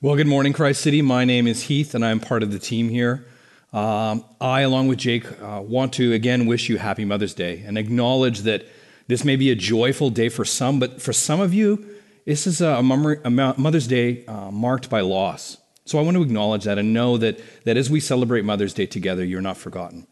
Well, 0.00 0.14
good 0.14 0.28
morning, 0.28 0.52
Christ 0.52 0.82
City. 0.82 1.02
My 1.02 1.24
name 1.24 1.48
is 1.48 1.64
Heath, 1.64 1.92
and 1.92 2.04
I'm 2.04 2.20
part 2.20 2.44
of 2.44 2.52
the 2.52 2.60
team 2.60 2.88
here. 2.88 3.26
Um, 3.72 4.24
I, 4.40 4.60
along 4.60 4.86
with 4.86 5.00
Jake, 5.00 5.26
uh, 5.42 5.60
want 5.60 5.94
to 5.94 6.12
again 6.12 6.46
wish 6.46 6.68
you 6.68 6.78
Happy 6.78 7.04
Mother's 7.04 7.34
Day 7.34 7.64
and 7.66 7.76
acknowledge 7.76 8.42
that 8.42 8.64
this 9.08 9.24
may 9.24 9.34
be 9.34 9.50
a 9.50 9.56
joyful 9.56 10.10
day 10.10 10.28
for 10.28 10.44
some, 10.44 10.78
but 10.78 11.02
for 11.02 11.12
some 11.12 11.40
of 11.40 11.52
you, 11.52 11.84
this 12.26 12.46
is 12.46 12.60
a, 12.60 12.74
a 12.74 12.82
Mother's 12.84 13.88
Day 13.88 14.24
uh, 14.26 14.52
marked 14.52 14.88
by 14.88 15.00
loss. 15.00 15.56
So 15.84 15.98
I 15.98 16.02
want 16.02 16.16
to 16.16 16.22
acknowledge 16.22 16.62
that 16.62 16.78
and 16.78 16.94
know 16.94 17.16
that, 17.16 17.40
that 17.64 17.76
as 17.76 17.90
we 17.90 17.98
celebrate 17.98 18.44
Mother's 18.44 18.74
Day 18.74 18.86
together, 18.86 19.24
you're 19.24 19.40
not 19.40 19.56
forgotten. 19.56 20.06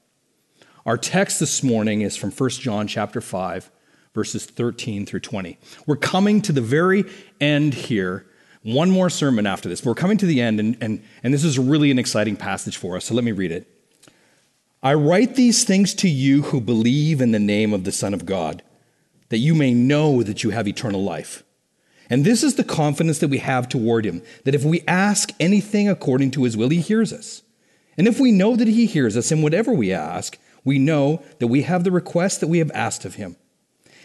Our 0.84 0.98
text 0.98 1.38
this 1.38 1.62
morning 1.62 2.00
is 2.00 2.16
from 2.16 2.32
1 2.32 2.50
John 2.50 2.88
chapter 2.88 3.20
5, 3.20 3.70
verses 4.12 4.46
13 4.46 5.06
through 5.06 5.20
20. 5.20 5.56
We're 5.86 5.94
coming 5.94 6.42
to 6.42 6.50
the 6.50 6.60
very 6.60 7.04
end 7.40 7.72
here 7.72 8.26
one 8.66 8.90
more 8.90 9.08
sermon 9.08 9.46
after 9.46 9.68
this. 9.68 9.84
We're 9.84 9.94
coming 9.94 10.18
to 10.18 10.26
the 10.26 10.40
end, 10.40 10.58
and, 10.58 10.76
and, 10.80 11.02
and 11.22 11.32
this 11.32 11.44
is 11.44 11.56
really 11.56 11.92
an 11.92 12.00
exciting 12.00 12.34
passage 12.34 12.76
for 12.76 12.96
us. 12.96 13.04
So 13.04 13.14
let 13.14 13.22
me 13.22 13.30
read 13.30 13.52
it. 13.52 13.68
I 14.82 14.94
write 14.94 15.36
these 15.36 15.62
things 15.62 15.94
to 15.94 16.08
you 16.08 16.42
who 16.42 16.60
believe 16.60 17.20
in 17.20 17.30
the 17.30 17.38
name 17.38 17.72
of 17.72 17.84
the 17.84 17.92
Son 17.92 18.12
of 18.12 18.26
God, 18.26 18.64
that 19.28 19.38
you 19.38 19.54
may 19.54 19.72
know 19.72 20.24
that 20.24 20.42
you 20.42 20.50
have 20.50 20.66
eternal 20.66 21.02
life. 21.04 21.44
And 22.10 22.24
this 22.24 22.42
is 22.42 22.56
the 22.56 22.64
confidence 22.64 23.20
that 23.20 23.30
we 23.30 23.38
have 23.38 23.68
toward 23.68 24.04
him, 24.04 24.20
that 24.44 24.54
if 24.54 24.64
we 24.64 24.82
ask 24.88 25.30
anything 25.38 25.88
according 25.88 26.32
to 26.32 26.42
his 26.42 26.56
will, 26.56 26.68
he 26.68 26.80
hears 26.80 27.12
us. 27.12 27.42
And 27.96 28.08
if 28.08 28.18
we 28.18 28.32
know 28.32 28.56
that 28.56 28.68
he 28.68 28.86
hears 28.86 29.16
us 29.16 29.30
in 29.30 29.42
whatever 29.42 29.72
we 29.72 29.92
ask, 29.92 30.38
we 30.64 30.80
know 30.80 31.22
that 31.38 31.46
we 31.46 31.62
have 31.62 31.84
the 31.84 31.92
request 31.92 32.40
that 32.40 32.48
we 32.48 32.58
have 32.58 32.72
asked 32.72 33.04
of 33.04 33.14
him. 33.14 33.36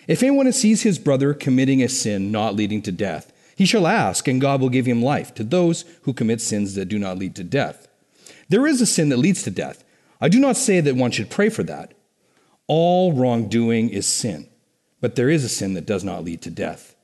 If 0.08 0.22
anyone 0.22 0.52
sees 0.52 0.84
his 0.84 1.00
brother 1.00 1.34
committing 1.34 1.82
a 1.82 1.90
sin 1.90 2.32
not 2.32 2.56
leading 2.56 2.84
to 2.84 2.92
death, 2.92 3.34
he 3.62 3.68
shall 3.68 3.86
ask, 3.86 4.28
and 4.28 4.42
God 4.42 4.60
will 4.60 4.70
give 4.70 4.88
him 4.88 5.04
life 5.04 5.36
to 5.36 5.44
those 5.44 5.86
who 6.02 6.14
commit 6.14 6.42
sins 6.42 6.74
that 6.74 6.88
do 6.88 6.98
not 6.98 7.20
lead 7.20 7.36
to 7.36 7.44
death. 7.44 7.88
There 8.50 8.66
is 8.66 8.82
a 8.82 8.88
sin 8.88 9.10
that 9.10 9.18
leads 9.18 9.44
to 9.44 9.52
death. 9.52 9.84
I 10.20 10.30
do 10.30 10.40
not 10.40 10.58
say 10.58 10.82
that 10.82 10.96
one 10.96 11.12
should 11.12 11.30
pray 11.30 11.50
for 11.50 11.62
that. 11.66 11.94
All 12.66 13.14
wrongdoing 13.14 13.90
is 13.90 14.08
sin, 14.08 14.50
but 15.00 15.14
there 15.14 15.30
is 15.30 15.44
a 15.44 15.48
sin 15.48 15.76
that 15.76 15.86
does 15.86 16.04
not 16.04 16.24
lead 16.24 16.42
to 16.42 16.50
death. 16.50 16.96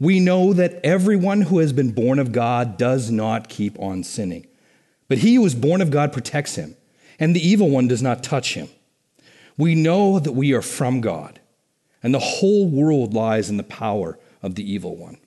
We 0.00 0.20
know 0.20 0.54
that 0.54 0.80
everyone 0.82 1.42
who 1.42 1.58
has 1.58 1.74
been 1.74 1.92
born 1.92 2.18
of 2.18 2.32
God 2.32 2.78
does 2.78 3.10
not 3.10 3.50
keep 3.50 3.78
on 3.78 4.04
sinning. 4.04 4.46
But 5.06 5.18
he 5.18 5.34
who 5.34 5.44
is 5.44 5.54
born 5.54 5.82
of 5.82 5.90
God 5.90 6.14
protects 6.14 6.54
him, 6.54 6.78
and 7.20 7.36
the 7.36 7.46
evil 7.46 7.68
one 7.68 7.88
does 7.88 8.02
not 8.02 8.24
touch 8.24 8.54
him. 8.54 8.70
We 9.58 9.74
know 9.74 10.18
that 10.18 10.32
we 10.32 10.54
are 10.54 10.62
from 10.62 11.02
God, 11.02 11.40
and 12.02 12.14
the 12.14 12.20
whole 12.20 12.70
world 12.70 13.12
lies 13.12 13.50
in 13.50 13.58
the 13.58 13.62
power 13.62 14.18
of 14.42 14.54
the 14.54 14.72
evil 14.72 14.96
one. 14.96 15.18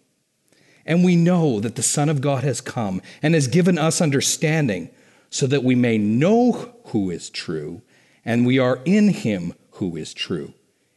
And 0.87 1.03
we 1.03 1.17
know 1.17 1.59
that 1.59 1.75
the 1.75 1.83
Son 1.83 2.09
of 2.09 2.21
God 2.21 2.43
has 2.43 2.61
come 2.61 3.01
and 3.21 3.33
has 3.33 3.47
given 3.47 3.77
us 3.77 4.01
understanding 4.01 4.89
so 5.29 5.45
that 5.45 5.63
we 5.63 5.75
may 5.75 5.97
know 5.97 6.73
who 6.85 7.09
is 7.09 7.29
true, 7.29 7.81
and 8.23 8.45
we 8.45 8.57
are 8.57 8.79
in 8.85 9.09
him 9.09 9.53
who 9.71 9.97
is 9.97 10.13
true, 10.13 10.53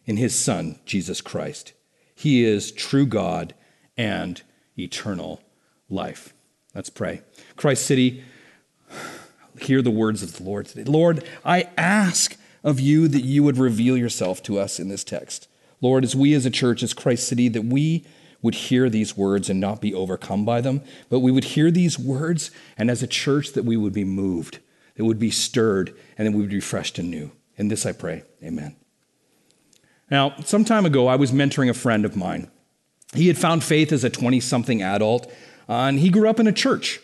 in 0.06 0.16
his 0.16 0.38
Son, 0.38 0.78
Jesus 0.86 1.20
Christ. 1.20 1.72
He 2.14 2.44
is 2.44 2.70
true 2.70 3.06
God 3.06 3.55
and 3.97 4.41
eternal 4.78 5.42
life. 5.88 6.32
Let's 6.75 6.91
pray. 6.91 7.22
Christ 7.56 7.84
City, 7.84 8.22
hear 9.60 9.82
the 9.82 9.91
words 9.91 10.22
of 10.22 10.36
the 10.36 10.44
Lord 10.44 10.66
today. 10.66 10.84
Lord, 10.84 11.25
I 11.44 11.69
ask 11.77 12.36
of 12.62 12.78
you 12.78 13.08
that 13.08 13.25
you 13.25 13.42
would 13.42 13.58
reveal 13.58 13.97
yourself 13.97 14.42
to 14.44 14.60
us 14.60 14.78
in 14.78 14.88
this 14.88 15.02
text. 15.02 15.48
Lord, 15.80 16.04
as 16.04 16.14
we 16.14 16.34
as 16.34 16.47
a 16.47 16.50
church, 16.50 16.82
as 16.82 16.94
Christ 16.94 17.27
City, 17.27 17.48
that 17.48 17.64
we 17.64 18.04
would 18.42 18.55
hear 18.55 18.88
these 18.88 19.16
words 19.16 19.50
and 19.50 19.60
not 19.60 19.80
be 19.80 19.94
overcome 19.94 20.44
by 20.44 20.60
them, 20.60 20.83
but 21.08 21.20
we 21.20 21.30
would 21.30 21.44
hear 21.44 21.70
these 21.70 21.98
words, 21.98 22.50
and 22.77 22.91
as 22.91 23.02
a 23.02 23.06
church, 23.06 23.52
that 23.52 23.64
we 23.64 23.77
would 23.77 23.92
be 23.92 24.05
moved, 24.05 24.58
that 24.97 25.05
would 25.05 25.19
be 25.19 25.30
stirred, 25.30 25.94
and 26.16 26.27
that 26.27 26.32
we 26.32 26.41
would 26.41 26.50
be 26.50 26.56
refreshed 26.56 26.98
anew. 26.98 27.30
In 27.56 27.69
this 27.69 27.84
I 27.84 27.92
pray. 27.92 28.24
Amen. 28.42 28.77
Now, 30.10 30.34
some 30.44 30.65
time 30.65 30.87
ago, 30.87 31.06
I 31.06 31.16
was 31.16 31.31
mentoring 31.31 31.69
a 31.69 31.75
friend 31.75 32.04
of 32.04 32.16
mine. 32.16 32.50
He 33.15 33.28
had 33.28 33.38
found 33.38 33.62
faith 33.62 33.92
as 33.92 34.03
a 34.03 34.10
20 34.10 34.41
something 34.41 34.82
adult, 34.82 35.26
uh, 35.69 35.86
and 35.88 35.98
he 35.98 36.10
grew 36.10 36.28
up 36.28 36.41
in 36.41 36.47
a 36.47 36.53
church. 36.53 37.00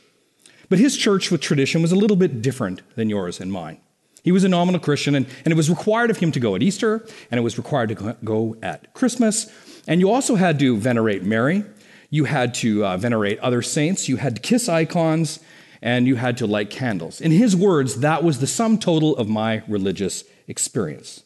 But 0.68 0.78
his 0.78 0.96
church 0.96 1.30
with 1.30 1.40
tradition 1.40 1.82
was 1.82 1.92
a 1.92 1.96
little 1.96 2.16
bit 2.16 2.42
different 2.42 2.82
than 2.96 3.08
yours 3.08 3.40
and 3.40 3.52
mine. 3.52 3.80
He 4.24 4.32
was 4.32 4.42
a 4.42 4.48
nominal 4.48 4.80
Christian, 4.80 5.14
and, 5.14 5.26
and 5.44 5.52
it 5.52 5.56
was 5.56 5.70
required 5.70 6.10
of 6.10 6.16
him 6.16 6.32
to 6.32 6.40
go 6.40 6.56
at 6.56 6.62
Easter, 6.62 7.06
and 7.30 7.38
it 7.38 7.42
was 7.42 7.58
required 7.58 7.90
to 7.90 8.16
go 8.24 8.56
at 8.60 8.92
Christmas, 8.92 9.48
and 9.86 10.00
you 10.00 10.10
also 10.10 10.34
had 10.34 10.58
to 10.58 10.76
venerate 10.76 11.22
Mary. 11.22 11.64
You 12.10 12.24
had 12.24 12.54
to 12.54 12.84
uh, 12.84 12.96
venerate 12.96 13.38
other 13.40 13.62
saints. 13.62 14.08
You 14.08 14.16
had 14.16 14.36
to 14.36 14.42
kiss 14.42 14.68
icons. 14.68 15.40
And 15.82 16.06
you 16.06 16.16
had 16.16 16.38
to 16.38 16.46
light 16.46 16.70
candles. 16.70 17.20
In 17.20 17.30
his 17.30 17.54
words, 17.54 18.00
that 18.00 18.24
was 18.24 18.40
the 18.40 18.46
sum 18.46 18.78
total 18.78 19.14
of 19.16 19.28
my 19.28 19.62
religious 19.68 20.24
experience. 20.48 21.22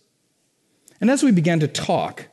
And 1.00 1.08
as 1.08 1.22
we 1.22 1.30
began 1.30 1.60
to 1.60 1.68
talk, 1.68 2.26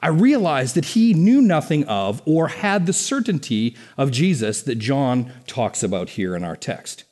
I 0.00 0.08
realized 0.08 0.74
that 0.74 0.86
he 0.86 1.14
knew 1.14 1.40
nothing 1.40 1.84
of 1.84 2.20
or 2.26 2.48
had 2.48 2.86
the 2.86 2.92
certainty 2.92 3.76
of 3.96 4.10
Jesus 4.10 4.62
that 4.62 4.80
John 4.80 5.32
talks 5.46 5.82
about 5.84 6.10
here 6.10 6.34
in 6.34 6.42
our 6.42 6.56
text. 6.56 7.04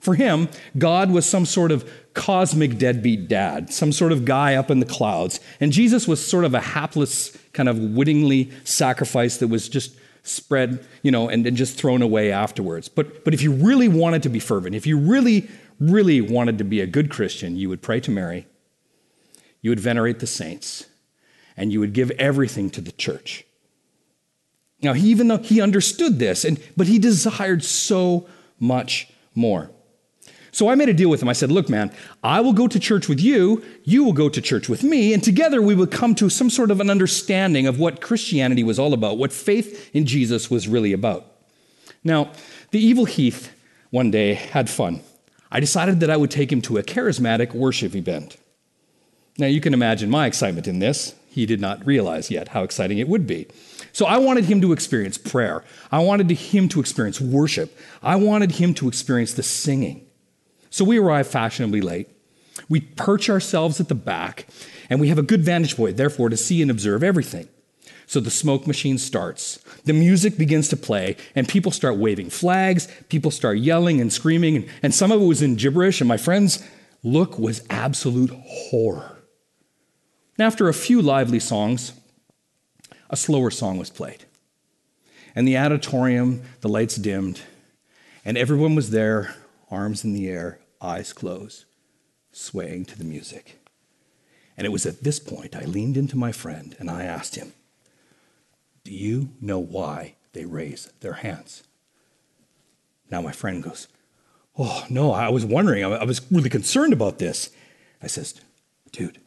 For 0.00 0.14
him, 0.14 0.48
God 0.78 1.10
was 1.10 1.26
some 1.26 1.44
sort 1.44 1.70
of 1.70 1.88
cosmic 2.14 2.78
deadbeat 2.78 3.28
dad, 3.28 3.72
some 3.72 3.92
sort 3.92 4.12
of 4.12 4.24
guy 4.24 4.54
up 4.54 4.70
in 4.70 4.80
the 4.80 4.86
clouds. 4.86 5.40
And 5.60 5.72
Jesus 5.72 6.08
was 6.08 6.24
sort 6.24 6.44
of 6.44 6.54
a 6.54 6.60
hapless, 6.60 7.36
kind 7.52 7.68
of 7.68 7.78
wittingly 7.78 8.50
sacrifice 8.64 9.38
that 9.38 9.48
was 9.48 9.68
just 9.68 9.96
spread, 10.22 10.84
you 11.02 11.10
know, 11.10 11.28
and, 11.28 11.46
and 11.46 11.56
just 11.56 11.78
thrown 11.78 12.02
away 12.02 12.32
afterwards. 12.32 12.88
But, 12.88 13.24
but 13.24 13.34
if 13.34 13.42
you 13.42 13.52
really 13.52 13.88
wanted 13.88 14.22
to 14.24 14.28
be 14.28 14.38
fervent, 14.38 14.74
if 14.74 14.86
you 14.86 14.98
really, 14.98 15.48
really 15.78 16.20
wanted 16.20 16.58
to 16.58 16.64
be 16.64 16.80
a 16.80 16.86
good 16.86 17.10
Christian, 17.10 17.56
you 17.56 17.68
would 17.68 17.82
pray 17.82 18.00
to 18.00 18.10
Mary, 18.10 18.46
you 19.62 19.70
would 19.70 19.80
venerate 19.80 20.18
the 20.18 20.26
saints, 20.26 20.86
and 21.56 21.72
you 21.72 21.80
would 21.80 21.92
give 21.92 22.10
everything 22.12 22.70
to 22.70 22.80
the 22.80 22.92
church. 22.92 23.44
Now, 24.82 24.94
he, 24.94 25.08
even 25.10 25.28
though 25.28 25.38
he 25.38 25.60
understood 25.60 26.18
this, 26.18 26.44
and, 26.44 26.60
but 26.76 26.86
he 26.86 26.98
desired 26.98 27.62
so 27.62 28.26
much 28.58 29.08
more. 29.34 29.70
So 30.52 30.68
I 30.68 30.74
made 30.74 30.88
a 30.88 30.94
deal 30.94 31.08
with 31.08 31.22
him. 31.22 31.28
I 31.28 31.32
said, 31.32 31.50
Look, 31.50 31.68
man, 31.68 31.92
I 32.22 32.40
will 32.40 32.52
go 32.52 32.66
to 32.66 32.78
church 32.78 33.08
with 33.08 33.20
you, 33.20 33.62
you 33.84 34.04
will 34.04 34.12
go 34.12 34.28
to 34.28 34.40
church 34.40 34.68
with 34.68 34.82
me, 34.82 35.12
and 35.12 35.22
together 35.22 35.62
we 35.62 35.74
would 35.74 35.90
come 35.90 36.14
to 36.16 36.28
some 36.28 36.50
sort 36.50 36.70
of 36.70 36.80
an 36.80 36.90
understanding 36.90 37.66
of 37.66 37.78
what 37.78 38.00
Christianity 38.00 38.62
was 38.62 38.78
all 38.78 38.92
about, 38.92 39.18
what 39.18 39.32
faith 39.32 39.90
in 39.94 40.06
Jesus 40.06 40.50
was 40.50 40.68
really 40.68 40.92
about. 40.92 41.26
Now, 42.02 42.32
the 42.70 42.80
evil 42.80 43.04
Heath 43.04 43.54
one 43.90 44.10
day 44.10 44.34
had 44.34 44.70
fun. 44.70 45.02
I 45.52 45.60
decided 45.60 46.00
that 46.00 46.10
I 46.10 46.16
would 46.16 46.30
take 46.30 46.50
him 46.50 46.62
to 46.62 46.78
a 46.78 46.82
charismatic 46.82 47.52
worship 47.54 47.94
event. 47.94 48.36
Now, 49.38 49.46
you 49.46 49.60
can 49.60 49.74
imagine 49.74 50.10
my 50.10 50.26
excitement 50.26 50.68
in 50.68 50.78
this. 50.78 51.14
He 51.28 51.46
did 51.46 51.60
not 51.60 51.84
realize 51.86 52.30
yet 52.30 52.48
how 52.48 52.62
exciting 52.62 52.98
it 52.98 53.08
would 53.08 53.26
be. 53.26 53.46
So 53.92 54.06
I 54.06 54.18
wanted 54.18 54.44
him 54.44 54.60
to 54.60 54.72
experience 54.72 55.18
prayer. 55.18 55.64
I 55.90 56.00
wanted 56.00 56.30
him 56.30 56.68
to 56.70 56.80
experience 56.80 57.20
worship. 57.20 57.76
I 58.02 58.16
wanted 58.16 58.52
him 58.52 58.74
to 58.74 58.88
experience 58.88 59.34
the 59.34 59.42
singing. 59.42 60.06
So 60.70 60.84
we 60.84 60.98
arrive 60.98 61.26
fashionably 61.26 61.80
late. 61.80 62.08
We 62.68 62.80
perch 62.80 63.28
ourselves 63.28 63.80
at 63.80 63.88
the 63.88 63.94
back, 63.94 64.46
and 64.88 65.00
we 65.00 65.08
have 65.08 65.18
a 65.18 65.22
good 65.22 65.42
vantage 65.42 65.76
point, 65.76 65.96
therefore, 65.96 66.28
to 66.28 66.36
see 66.36 66.62
and 66.62 66.70
observe 66.70 67.02
everything. 67.02 67.48
So 68.06 68.20
the 68.20 68.30
smoke 68.30 68.66
machine 68.66 68.98
starts. 68.98 69.58
The 69.84 69.92
music 69.92 70.36
begins 70.36 70.68
to 70.68 70.76
play, 70.76 71.16
and 71.34 71.48
people 71.48 71.72
start 71.72 71.96
waving 71.96 72.30
flags. 72.30 72.88
People 73.08 73.30
start 73.30 73.58
yelling 73.58 74.00
and 74.00 74.12
screaming, 74.12 74.56
and, 74.56 74.68
and 74.82 74.94
some 74.94 75.12
of 75.12 75.20
it 75.20 75.26
was 75.26 75.42
in 75.42 75.56
gibberish, 75.56 76.00
and 76.00 76.08
my 76.08 76.16
friend's 76.16 76.64
look 77.02 77.38
was 77.38 77.64
absolute 77.70 78.30
horror. 78.30 79.16
after 80.38 80.68
a 80.68 80.74
few 80.74 81.02
lively 81.02 81.40
songs, 81.40 81.92
a 83.10 83.16
slower 83.16 83.50
song 83.50 83.78
was 83.78 83.90
played. 83.90 84.24
And 85.34 85.46
the 85.46 85.58
auditorium, 85.58 86.42
the 86.62 86.68
lights 86.68 86.96
dimmed, 86.96 87.40
and 88.24 88.36
everyone 88.36 88.74
was 88.74 88.90
there 88.90 89.34
arms 89.70 90.04
in 90.04 90.12
the 90.12 90.28
air, 90.28 90.58
eyes 90.80 91.12
closed, 91.12 91.64
swaying 92.32 92.86
to 92.86 92.98
the 92.98 93.04
music. 93.04 93.58
And 94.56 94.66
it 94.66 94.70
was 94.70 94.86
at 94.86 95.02
this 95.02 95.18
point 95.18 95.56
I 95.56 95.64
leaned 95.64 95.96
into 95.96 96.16
my 96.16 96.32
friend 96.32 96.76
and 96.78 96.90
I 96.90 97.04
asked 97.04 97.36
him, 97.36 97.52
Do 98.84 98.92
you 98.92 99.30
know 99.40 99.58
why 99.58 100.16
they 100.32 100.44
raise 100.44 100.92
their 101.00 101.14
hands? 101.14 101.62
Now 103.10 103.20
my 103.20 103.32
friend 103.32 103.62
goes, 103.62 103.88
Oh, 104.58 104.84
no, 104.90 105.12
I 105.12 105.30
was 105.30 105.46
wondering. 105.46 105.84
I 105.84 106.04
was 106.04 106.20
really 106.30 106.50
concerned 106.50 106.92
about 106.92 107.18
this. 107.18 107.50
I 108.02 108.06
says, 108.06 108.40
Dude, 108.92 109.20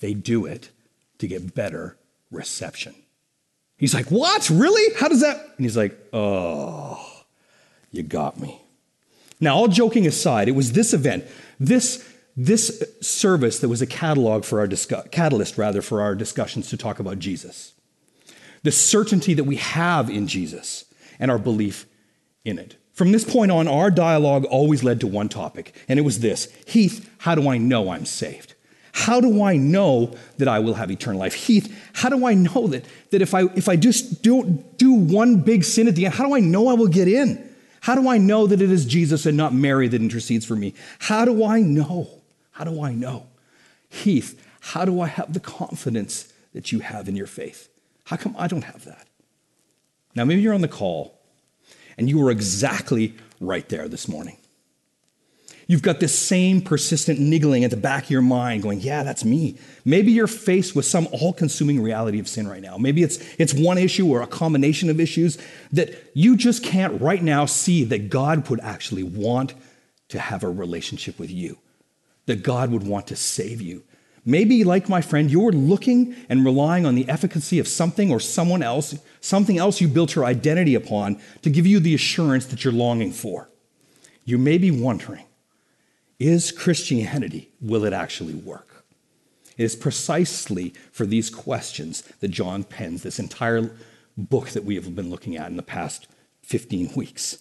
they 0.00 0.14
do 0.14 0.46
it 0.46 0.70
to 1.18 1.28
get 1.28 1.54
better 1.54 1.96
reception. 2.30 2.94
He's 3.76 3.94
like, 3.94 4.06
What? 4.06 4.50
Really? 4.50 4.94
How 4.98 5.08
does 5.08 5.20
that? 5.20 5.36
And 5.56 5.64
he's 5.64 5.76
like, 5.76 5.96
Oh, 6.12 7.24
you 7.92 8.02
got 8.02 8.38
me. 8.38 8.60
Now, 9.40 9.56
all 9.56 9.68
joking 9.68 10.06
aside, 10.06 10.48
it 10.48 10.54
was 10.54 10.72
this 10.72 10.92
event, 10.92 11.24
this, 11.60 12.08
this 12.36 12.82
service 13.00 13.60
that 13.60 13.68
was 13.68 13.82
a 13.82 13.86
catalog 13.86 14.44
for 14.44 14.60
our 14.60 14.68
catalyst 15.10 15.58
rather 15.58 15.82
for 15.82 16.02
our 16.02 16.14
discussions 16.14 16.68
to 16.70 16.76
talk 16.76 16.98
about 16.98 17.18
Jesus. 17.18 17.72
The 18.62 18.72
certainty 18.72 19.34
that 19.34 19.44
we 19.44 19.56
have 19.56 20.10
in 20.10 20.26
Jesus 20.26 20.84
and 21.18 21.30
our 21.30 21.38
belief 21.38 21.86
in 22.44 22.58
it. 22.58 22.76
From 22.92 23.12
this 23.12 23.24
point 23.24 23.52
on, 23.52 23.68
our 23.68 23.92
dialogue 23.92 24.44
always 24.46 24.82
led 24.82 25.00
to 25.00 25.06
one 25.06 25.28
topic, 25.28 25.72
and 25.88 26.00
it 26.00 26.02
was 26.02 26.18
this 26.18 26.52
Heath, 26.66 27.08
how 27.18 27.36
do 27.36 27.48
I 27.48 27.56
know 27.56 27.90
I'm 27.90 28.04
saved? 28.04 28.54
How 28.92 29.20
do 29.20 29.44
I 29.44 29.56
know 29.56 30.16
that 30.38 30.48
I 30.48 30.58
will 30.58 30.74
have 30.74 30.90
eternal 30.90 31.20
life? 31.20 31.34
Heath, 31.34 31.72
how 31.92 32.08
do 32.08 32.26
I 32.26 32.34
know 32.34 32.66
that, 32.66 32.84
that 33.10 33.22
if 33.22 33.34
I 33.34 33.42
if 33.54 33.68
I 33.68 33.76
just 33.76 34.24
don't 34.24 34.76
do 34.76 34.92
one 34.92 35.42
big 35.42 35.62
sin 35.62 35.86
at 35.86 35.94
the 35.94 36.06
end, 36.06 36.14
how 36.14 36.26
do 36.26 36.34
I 36.34 36.40
know 36.40 36.66
I 36.66 36.74
will 36.74 36.88
get 36.88 37.06
in? 37.06 37.47
How 37.80 37.94
do 37.94 38.08
I 38.08 38.18
know 38.18 38.46
that 38.46 38.60
it 38.60 38.70
is 38.70 38.84
Jesus 38.84 39.26
and 39.26 39.36
not 39.36 39.54
Mary 39.54 39.88
that 39.88 40.00
intercedes 40.00 40.44
for 40.44 40.56
me? 40.56 40.74
How 40.98 41.24
do 41.24 41.44
I 41.44 41.60
know? 41.60 42.08
How 42.52 42.64
do 42.64 42.82
I 42.82 42.92
know? 42.92 43.26
Heath, 43.88 44.44
how 44.60 44.84
do 44.84 45.00
I 45.00 45.06
have 45.06 45.32
the 45.32 45.40
confidence 45.40 46.32
that 46.52 46.72
you 46.72 46.80
have 46.80 47.08
in 47.08 47.16
your 47.16 47.26
faith? 47.26 47.68
How 48.04 48.16
come 48.16 48.34
I 48.38 48.48
don't 48.48 48.64
have 48.64 48.84
that? 48.84 49.06
Now, 50.14 50.24
maybe 50.24 50.40
you're 50.40 50.54
on 50.54 50.62
the 50.62 50.68
call 50.68 51.18
and 51.96 52.08
you 52.08 52.18
were 52.18 52.30
exactly 52.30 53.14
right 53.40 53.68
there 53.68 53.88
this 53.88 54.08
morning. 54.08 54.36
You've 55.70 55.82
got 55.82 56.00
this 56.00 56.18
same 56.18 56.62
persistent 56.62 57.20
niggling 57.20 57.62
at 57.62 57.70
the 57.70 57.76
back 57.76 58.04
of 58.04 58.10
your 58.10 58.22
mind 58.22 58.62
going, 58.62 58.80
yeah, 58.80 59.02
that's 59.02 59.22
me. 59.22 59.58
Maybe 59.84 60.10
you're 60.12 60.26
faced 60.26 60.74
with 60.74 60.86
some 60.86 61.06
all 61.12 61.34
consuming 61.34 61.82
reality 61.82 62.18
of 62.18 62.26
sin 62.26 62.48
right 62.48 62.62
now. 62.62 62.78
Maybe 62.78 63.02
it's, 63.02 63.18
it's 63.38 63.52
one 63.52 63.76
issue 63.76 64.08
or 64.08 64.22
a 64.22 64.26
combination 64.26 64.88
of 64.88 64.98
issues 64.98 65.36
that 65.72 65.94
you 66.14 66.38
just 66.38 66.64
can't 66.64 66.98
right 67.02 67.22
now 67.22 67.44
see 67.44 67.84
that 67.84 68.08
God 68.08 68.48
would 68.48 68.60
actually 68.60 69.02
want 69.02 69.52
to 70.08 70.18
have 70.18 70.42
a 70.42 70.48
relationship 70.48 71.18
with 71.18 71.30
you, 71.30 71.58
that 72.24 72.42
God 72.42 72.70
would 72.70 72.86
want 72.86 73.06
to 73.08 73.16
save 73.16 73.60
you. 73.60 73.84
Maybe, 74.24 74.64
like 74.64 74.88
my 74.88 75.02
friend, 75.02 75.30
you're 75.30 75.52
looking 75.52 76.16
and 76.30 76.46
relying 76.46 76.86
on 76.86 76.94
the 76.94 77.06
efficacy 77.10 77.58
of 77.58 77.68
something 77.68 78.10
or 78.10 78.20
someone 78.20 78.62
else, 78.62 78.98
something 79.20 79.58
else 79.58 79.82
you 79.82 79.88
built 79.88 80.14
your 80.14 80.24
identity 80.24 80.74
upon 80.74 81.20
to 81.42 81.50
give 81.50 81.66
you 81.66 81.78
the 81.78 81.94
assurance 81.94 82.46
that 82.46 82.64
you're 82.64 82.72
longing 82.72 83.12
for. 83.12 83.50
You 84.24 84.38
may 84.38 84.56
be 84.56 84.70
wondering, 84.70 85.24
is 86.18 86.50
Christianity, 86.50 87.50
will 87.60 87.84
it 87.84 87.92
actually 87.92 88.34
work? 88.34 88.84
It 89.56 89.64
is 89.64 89.76
precisely 89.76 90.70
for 90.92 91.06
these 91.06 91.30
questions 91.30 92.02
that 92.20 92.28
John 92.28 92.64
pens 92.64 93.02
this 93.02 93.18
entire 93.18 93.70
book 94.16 94.50
that 94.50 94.64
we 94.64 94.74
have 94.76 94.94
been 94.94 95.10
looking 95.10 95.36
at 95.36 95.50
in 95.50 95.56
the 95.56 95.62
past 95.62 96.06
15 96.42 96.92
weeks. 96.94 97.38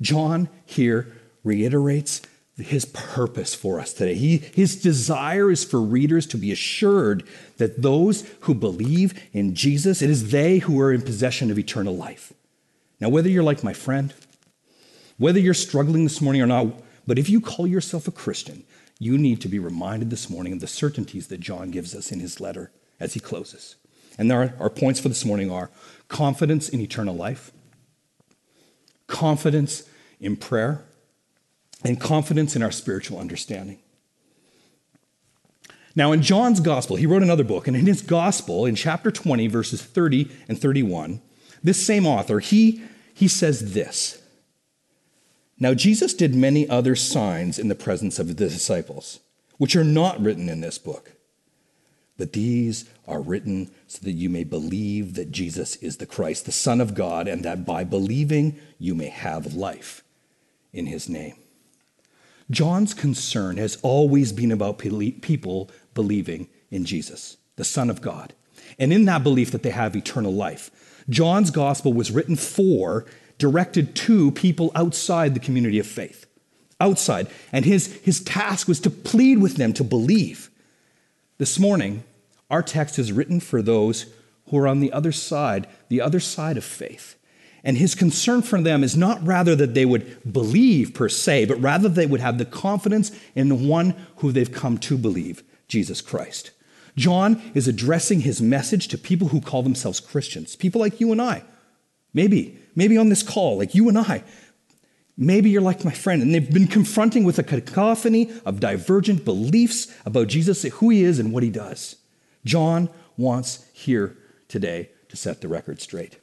John 0.00 0.48
here 0.66 1.12
reiterates 1.44 2.22
his 2.56 2.84
purpose 2.84 3.54
for 3.54 3.80
us 3.80 3.92
today. 3.92 4.14
He, 4.14 4.38
his 4.38 4.80
desire 4.80 5.50
is 5.50 5.64
for 5.64 5.80
readers 5.80 6.26
to 6.28 6.36
be 6.36 6.52
assured 6.52 7.24
that 7.56 7.82
those 7.82 8.28
who 8.40 8.54
believe 8.54 9.20
in 9.32 9.54
Jesus, 9.54 10.02
it 10.02 10.10
is 10.10 10.30
they 10.30 10.58
who 10.58 10.80
are 10.80 10.92
in 10.92 11.02
possession 11.02 11.50
of 11.50 11.58
eternal 11.58 11.96
life. 11.96 12.32
Now, 13.00 13.08
whether 13.08 13.28
you're 13.28 13.42
like 13.42 13.64
my 13.64 13.72
friend, 13.72 14.12
whether 15.18 15.38
you're 15.38 15.54
struggling 15.54 16.04
this 16.04 16.20
morning 16.20 16.42
or 16.42 16.46
not, 16.46 16.66
but 17.06 17.18
if 17.18 17.28
you 17.28 17.40
call 17.40 17.66
yourself 17.66 18.06
a 18.06 18.12
Christian, 18.12 18.64
you 18.98 19.18
need 19.18 19.40
to 19.40 19.48
be 19.48 19.58
reminded 19.58 20.10
this 20.10 20.30
morning 20.30 20.52
of 20.52 20.60
the 20.60 20.66
certainties 20.66 21.26
that 21.28 21.40
John 21.40 21.70
gives 21.70 21.94
us 21.94 22.12
in 22.12 22.20
his 22.20 22.40
letter 22.40 22.70
as 23.00 23.14
he 23.14 23.20
closes. 23.20 23.76
And 24.18 24.30
our, 24.30 24.54
our 24.60 24.70
points 24.70 25.00
for 25.00 25.08
this 25.08 25.24
morning 25.24 25.50
are 25.50 25.70
confidence 26.08 26.68
in 26.68 26.80
eternal 26.80 27.14
life, 27.14 27.50
confidence 29.06 29.84
in 30.20 30.36
prayer, 30.36 30.84
and 31.84 32.00
confidence 32.00 32.54
in 32.54 32.62
our 32.62 32.70
spiritual 32.70 33.18
understanding. 33.18 33.80
Now, 35.94 36.12
in 36.12 36.22
John's 36.22 36.60
gospel, 36.60 36.96
he 36.96 37.06
wrote 37.06 37.22
another 37.22 37.44
book, 37.44 37.68
and 37.68 37.76
in 37.76 37.86
his 37.86 38.02
gospel, 38.02 38.64
in 38.64 38.74
chapter 38.74 39.10
20, 39.10 39.46
verses 39.48 39.82
30 39.82 40.30
and 40.48 40.58
31, 40.58 41.20
this 41.62 41.84
same 41.84 42.06
author, 42.06 42.40
he, 42.40 42.82
he 43.14 43.28
says 43.28 43.74
this 43.74 44.21
now, 45.62 45.74
Jesus 45.74 46.12
did 46.12 46.34
many 46.34 46.68
other 46.68 46.96
signs 46.96 47.56
in 47.56 47.68
the 47.68 47.76
presence 47.76 48.18
of 48.18 48.26
the 48.26 48.34
disciples, 48.34 49.20
which 49.58 49.76
are 49.76 49.84
not 49.84 50.20
written 50.20 50.48
in 50.48 50.60
this 50.60 50.76
book. 50.76 51.12
But 52.18 52.32
these 52.32 52.90
are 53.06 53.22
written 53.22 53.70
so 53.86 54.00
that 54.02 54.10
you 54.10 54.28
may 54.28 54.42
believe 54.42 55.14
that 55.14 55.30
Jesus 55.30 55.76
is 55.76 55.98
the 55.98 56.06
Christ, 56.06 56.46
the 56.46 56.50
Son 56.50 56.80
of 56.80 56.96
God, 56.96 57.28
and 57.28 57.44
that 57.44 57.64
by 57.64 57.84
believing 57.84 58.58
you 58.80 58.96
may 58.96 59.08
have 59.08 59.54
life 59.54 60.02
in 60.72 60.86
his 60.86 61.08
name. 61.08 61.36
John's 62.50 62.92
concern 62.92 63.56
has 63.58 63.78
always 63.82 64.32
been 64.32 64.50
about 64.50 64.78
people 64.78 65.70
believing 65.94 66.48
in 66.72 66.84
Jesus, 66.84 67.36
the 67.54 67.62
Son 67.62 67.88
of 67.88 68.00
God, 68.02 68.32
and 68.80 68.92
in 68.92 69.04
that 69.04 69.22
belief 69.22 69.52
that 69.52 69.62
they 69.62 69.70
have 69.70 69.94
eternal 69.94 70.34
life. 70.34 70.72
John's 71.08 71.52
gospel 71.52 71.92
was 71.92 72.10
written 72.10 72.34
for 72.34 73.06
directed 73.42 73.96
to 73.96 74.30
people 74.30 74.70
outside 74.76 75.34
the 75.34 75.40
community 75.40 75.80
of 75.80 75.86
faith. 75.86 76.26
Outside. 76.78 77.26
And 77.50 77.64
his, 77.64 77.92
his 78.02 78.22
task 78.22 78.68
was 78.68 78.78
to 78.80 78.90
plead 78.90 79.38
with 79.38 79.56
them 79.56 79.72
to 79.72 79.82
believe. 79.82 80.48
This 81.38 81.58
morning, 81.58 82.04
our 82.48 82.62
text 82.62 83.00
is 83.00 83.10
written 83.10 83.40
for 83.40 83.60
those 83.60 84.06
who 84.48 84.58
are 84.58 84.68
on 84.68 84.78
the 84.78 84.92
other 84.92 85.10
side, 85.10 85.66
the 85.88 86.00
other 86.00 86.20
side 86.20 86.56
of 86.56 86.62
faith. 86.62 87.16
And 87.64 87.76
his 87.76 87.96
concern 87.96 88.42
for 88.42 88.60
them 88.60 88.84
is 88.84 88.96
not 88.96 89.26
rather 89.26 89.56
that 89.56 89.74
they 89.74 89.86
would 89.86 90.32
believe 90.32 90.94
per 90.94 91.08
se, 91.08 91.46
but 91.46 91.60
rather 91.60 91.88
they 91.88 92.06
would 92.06 92.20
have 92.20 92.38
the 92.38 92.44
confidence 92.44 93.10
in 93.34 93.48
the 93.48 93.56
one 93.56 93.96
who 94.18 94.30
they've 94.30 94.52
come 94.52 94.78
to 94.78 94.96
believe, 94.96 95.42
Jesus 95.66 96.00
Christ. 96.00 96.52
John 96.96 97.42
is 97.54 97.66
addressing 97.66 98.20
his 98.20 98.40
message 98.40 98.86
to 98.88 98.98
people 98.98 99.28
who 99.28 99.40
call 99.40 99.64
themselves 99.64 99.98
Christians, 99.98 100.54
people 100.54 100.80
like 100.80 101.00
you 101.00 101.10
and 101.10 101.20
I. 101.20 101.42
Maybe 102.14 102.58
maybe 102.74 102.96
on 102.96 103.08
this 103.08 103.22
call, 103.22 103.58
like 103.58 103.74
you 103.74 103.88
and 103.88 103.98
I. 103.98 104.24
Maybe 105.16 105.50
you're 105.50 105.60
like 105.60 105.84
my 105.84 105.92
friend, 105.92 106.22
and 106.22 106.34
they've 106.34 106.52
been 106.52 106.66
confronting 106.66 107.24
with 107.24 107.38
a 107.38 107.42
cacophony 107.42 108.32
of 108.46 108.60
divergent 108.60 109.24
beliefs 109.24 109.94
about 110.06 110.28
Jesus, 110.28 110.62
who 110.62 110.90
he 110.90 111.02
is 111.02 111.18
and 111.18 111.32
what 111.32 111.42
he 111.42 111.50
does. 111.50 111.96
John 112.44 112.88
wants 113.16 113.66
here 113.72 114.16
today 114.48 114.90
to 115.08 115.16
set 115.16 115.40
the 115.40 115.48
record 115.48 115.80
straight. 115.80 116.18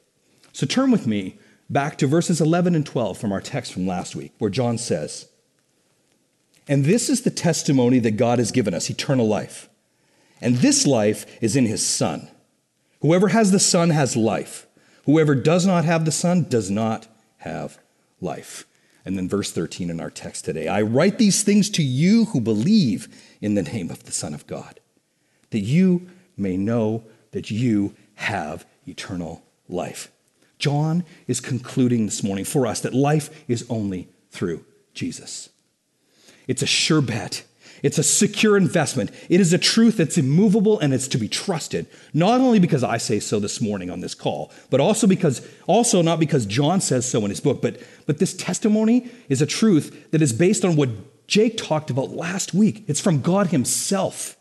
So 0.52 0.66
turn 0.66 0.90
with 0.90 1.06
me 1.06 1.38
back 1.70 1.96
to 1.98 2.06
verses 2.06 2.40
11 2.40 2.74
and 2.74 2.84
12 2.84 3.16
from 3.16 3.32
our 3.32 3.40
text 3.40 3.72
from 3.72 3.86
last 3.86 4.16
week, 4.16 4.32
where 4.38 4.50
John 4.50 4.76
says, 4.76 5.28
And 6.66 6.84
this 6.84 7.08
is 7.08 7.22
the 7.22 7.30
testimony 7.30 8.00
that 8.00 8.12
God 8.12 8.40
has 8.40 8.50
given 8.50 8.74
us 8.74 8.90
eternal 8.90 9.28
life. 9.28 9.68
And 10.40 10.56
this 10.56 10.86
life 10.86 11.26
is 11.40 11.54
in 11.54 11.66
his 11.66 11.86
Son. 11.86 12.28
Whoever 13.02 13.28
has 13.28 13.52
the 13.52 13.60
Son 13.60 13.90
has 13.90 14.16
life. 14.16 14.66
Whoever 15.10 15.34
does 15.34 15.66
not 15.66 15.84
have 15.84 16.04
the 16.04 16.12
Son 16.12 16.44
does 16.48 16.70
not 16.70 17.08
have 17.38 17.80
life. 18.20 18.64
And 19.04 19.18
then 19.18 19.28
verse 19.28 19.50
13 19.50 19.90
in 19.90 19.98
our 19.98 20.08
text 20.08 20.44
today 20.44 20.68
I 20.68 20.82
write 20.82 21.18
these 21.18 21.42
things 21.42 21.68
to 21.70 21.82
you 21.82 22.26
who 22.26 22.40
believe 22.40 23.08
in 23.40 23.54
the 23.54 23.64
name 23.64 23.90
of 23.90 24.04
the 24.04 24.12
Son 24.12 24.34
of 24.34 24.46
God, 24.46 24.78
that 25.50 25.58
you 25.58 26.08
may 26.36 26.56
know 26.56 27.02
that 27.32 27.50
you 27.50 27.96
have 28.14 28.64
eternal 28.86 29.42
life. 29.68 30.12
John 30.60 31.02
is 31.26 31.40
concluding 31.40 32.04
this 32.04 32.22
morning 32.22 32.44
for 32.44 32.64
us 32.64 32.78
that 32.82 32.94
life 32.94 33.44
is 33.48 33.66
only 33.68 34.08
through 34.30 34.64
Jesus. 34.94 35.48
It's 36.46 36.62
a 36.62 36.66
sure 36.66 37.00
bet 37.00 37.42
it's 37.82 37.98
a 37.98 38.02
secure 38.02 38.56
investment. 38.56 39.10
It 39.28 39.40
is 39.40 39.52
a 39.52 39.58
truth 39.58 39.96
that's 39.96 40.18
immovable 40.18 40.78
and 40.80 40.92
it's 40.92 41.08
to 41.08 41.18
be 41.18 41.28
trusted, 41.28 41.86
not 42.12 42.40
only 42.40 42.58
because 42.58 42.84
I 42.84 42.98
say 42.98 43.20
so 43.20 43.40
this 43.40 43.60
morning 43.60 43.90
on 43.90 44.00
this 44.00 44.14
call, 44.14 44.52
but 44.70 44.80
also 44.80 45.06
because 45.06 45.46
also 45.66 46.02
not 46.02 46.20
because 46.20 46.46
John 46.46 46.80
says 46.80 47.08
so 47.08 47.24
in 47.24 47.30
his 47.30 47.40
book, 47.40 47.62
but 47.62 47.80
but 48.06 48.18
this 48.18 48.34
testimony 48.34 49.10
is 49.28 49.40
a 49.40 49.46
truth 49.46 50.10
that 50.10 50.22
is 50.22 50.32
based 50.32 50.64
on 50.64 50.76
what 50.76 50.90
Jake 51.26 51.56
talked 51.56 51.90
about 51.90 52.10
last 52.10 52.52
week. 52.52 52.84
It's 52.88 53.00
from 53.00 53.22
God 53.22 53.48
himself. 53.48 54.36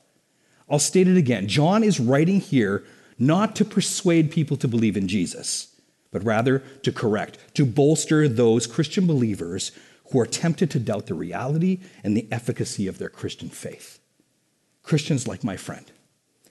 I'll 0.70 0.80
state 0.80 1.08
it 1.08 1.18
again. 1.18 1.48
John 1.48 1.84
is 1.84 2.00
writing 2.00 2.40
here 2.40 2.84
not 3.18 3.56
to 3.58 3.66
persuade 3.66 4.32
people 4.32 4.58
to 4.58 4.68
believe 4.68 4.96
in 4.96 5.08
Jesus, 5.08 5.76
but 6.12 6.24
rather 6.24 6.60
to 6.84 6.92
correct, 6.92 7.38
to 7.56 7.66
bolster 7.66 8.28
those 8.28 8.66
Christian 8.66 9.06
believers 9.06 9.72
who 10.12 10.20
are 10.20 10.26
tempted 10.26 10.72
to 10.72 10.80
doubt 10.80 11.06
the 11.06 11.14
reality 11.14 11.80
and 12.04 12.16
the 12.16 12.28
efficacy 12.32 12.88
of 12.88 12.98
their 12.98 13.10
Christian 13.10 13.50
faith. 13.50 14.00
Christians 14.84 15.28
like 15.28 15.44
my 15.44 15.58
friend, 15.58 15.92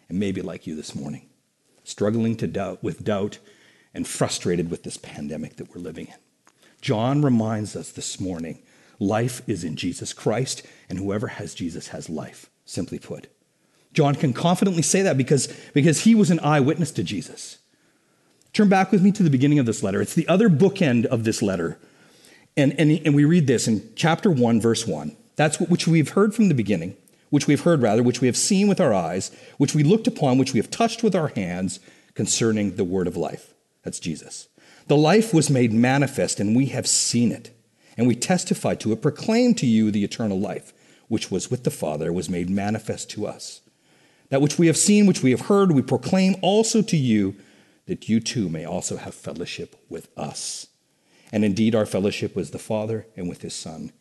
and 0.08 0.18
maybe 0.18 0.42
like 0.42 0.66
you 0.66 0.76
this 0.76 0.94
morning, 0.94 1.28
struggling 1.82 2.36
to 2.36 2.46
doubt 2.46 2.82
with 2.82 3.04
doubt 3.04 3.38
and 3.92 4.06
frustrated 4.06 4.70
with 4.70 4.84
this 4.84 4.96
pandemic 4.96 5.56
that 5.56 5.74
we're 5.74 5.80
living 5.80 6.06
in. 6.06 6.14
John 6.80 7.22
reminds 7.22 7.74
us 7.74 7.90
this 7.90 8.20
morning 8.20 8.62
life 9.00 9.42
is 9.48 9.64
in 9.64 9.76
Jesus 9.76 10.12
Christ, 10.12 10.62
and 10.88 10.98
whoever 10.98 11.28
has 11.28 11.54
Jesus 11.54 11.88
has 11.88 12.08
life, 12.08 12.50
simply 12.64 12.98
put. 12.98 13.28
John 13.92 14.14
can 14.14 14.32
confidently 14.32 14.82
say 14.82 15.02
that 15.02 15.16
because, 15.16 15.48
because 15.74 16.02
he 16.02 16.14
was 16.14 16.30
an 16.30 16.40
eyewitness 16.40 16.92
to 16.92 17.02
Jesus. 17.02 17.58
Turn 18.52 18.68
back 18.68 18.92
with 18.92 19.02
me 19.02 19.10
to 19.12 19.22
the 19.22 19.30
beginning 19.30 19.58
of 19.58 19.66
this 19.66 19.82
letter. 19.82 20.00
It's 20.00 20.14
the 20.14 20.28
other 20.28 20.48
bookend 20.48 21.06
of 21.06 21.24
this 21.24 21.42
letter 21.42 21.78
and, 22.58 22.78
and, 22.78 22.90
and 23.06 23.14
we 23.14 23.24
read 23.24 23.46
this 23.46 23.68
in 23.68 23.88
chapter 23.94 24.30
1, 24.30 24.60
verse 24.60 24.86
1. 24.86 25.16
That's 25.36 25.60
what, 25.60 25.70
which 25.70 25.86
we've 25.86 26.10
heard 26.10 26.34
from 26.34 26.48
the 26.48 26.54
beginning, 26.54 26.96
which 27.30 27.46
we've 27.46 27.62
heard 27.62 27.80
rather, 27.80 28.02
which 28.02 28.20
we 28.20 28.26
have 28.26 28.36
seen 28.36 28.66
with 28.66 28.80
our 28.80 28.92
eyes, 28.92 29.30
which 29.58 29.76
we 29.76 29.84
looked 29.84 30.08
upon, 30.08 30.36
which 30.38 30.52
we 30.52 30.58
have 30.58 30.70
touched 30.70 31.04
with 31.04 31.14
our 31.14 31.28
hands 31.28 31.78
concerning 32.14 32.74
the 32.74 32.84
word 32.84 33.06
of 33.06 33.16
life. 33.16 33.54
That's 33.84 34.00
Jesus. 34.00 34.48
The 34.88 34.96
life 34.96 35.32
was 35.32 35.48
made 35.48 35.72
manifest, 35.72 36.40
and 36.40 36.56
we 36.56 36.66
have 36.66 36.88
seen 36.88 37.30
it, 37.30 37.50
and 37.96 38.08
we 38.08 38.16
testify 38.16 38.74
to 38.76 38.90
it, 38.90 39.02
proclaim 39.02 39.54
to 39.54 39.66
you 39.66 39.92
the 39.92 40.02
eternal 40.02 40.40
life, 40.40 40.72
which 41.06 41.30
was 41.30 41.52
with 41.52 41.62
the 41.62 41.70
Father, 41.70 42.12
was 42.12 42.28
made 42.28 42.50
manifest 42.50 43.08
to 43.10 43.26
us. 43.26 43.60
That 44.30 44.42
which 44.42 44.58
we 44.58 44.66
have 44.66 44.76
seen, 44.76 45.06
which 45.06 45.22
we 45.22 45.30
have 45.30 45.42
heard, 45.42 45.70
we 45.70 45.82
proclaim 45.82 46.34
also 46.42 46.82
to 46.82 46.96
you, 46.96 47.36
that 47.86 48.08
you 48.08 48.18
too 48.18 48.48
may 48.48 48.64
also 48.64 48.96
have 48.96 49.14
fellowship 49.14 49.76
with 49.88 50.08
us. 50.16 50.66
And 51.32 51.44
indeed, 51.44 51.74
our 51.74 51.86
fellowship 51.86 52.34
was 52.34 52.50
the 52.50 52.58
Father 52.58 53.06
and 53.16 53.28
with 53.28 53.42
his 53.42 53.54
Son, 53.54 53.92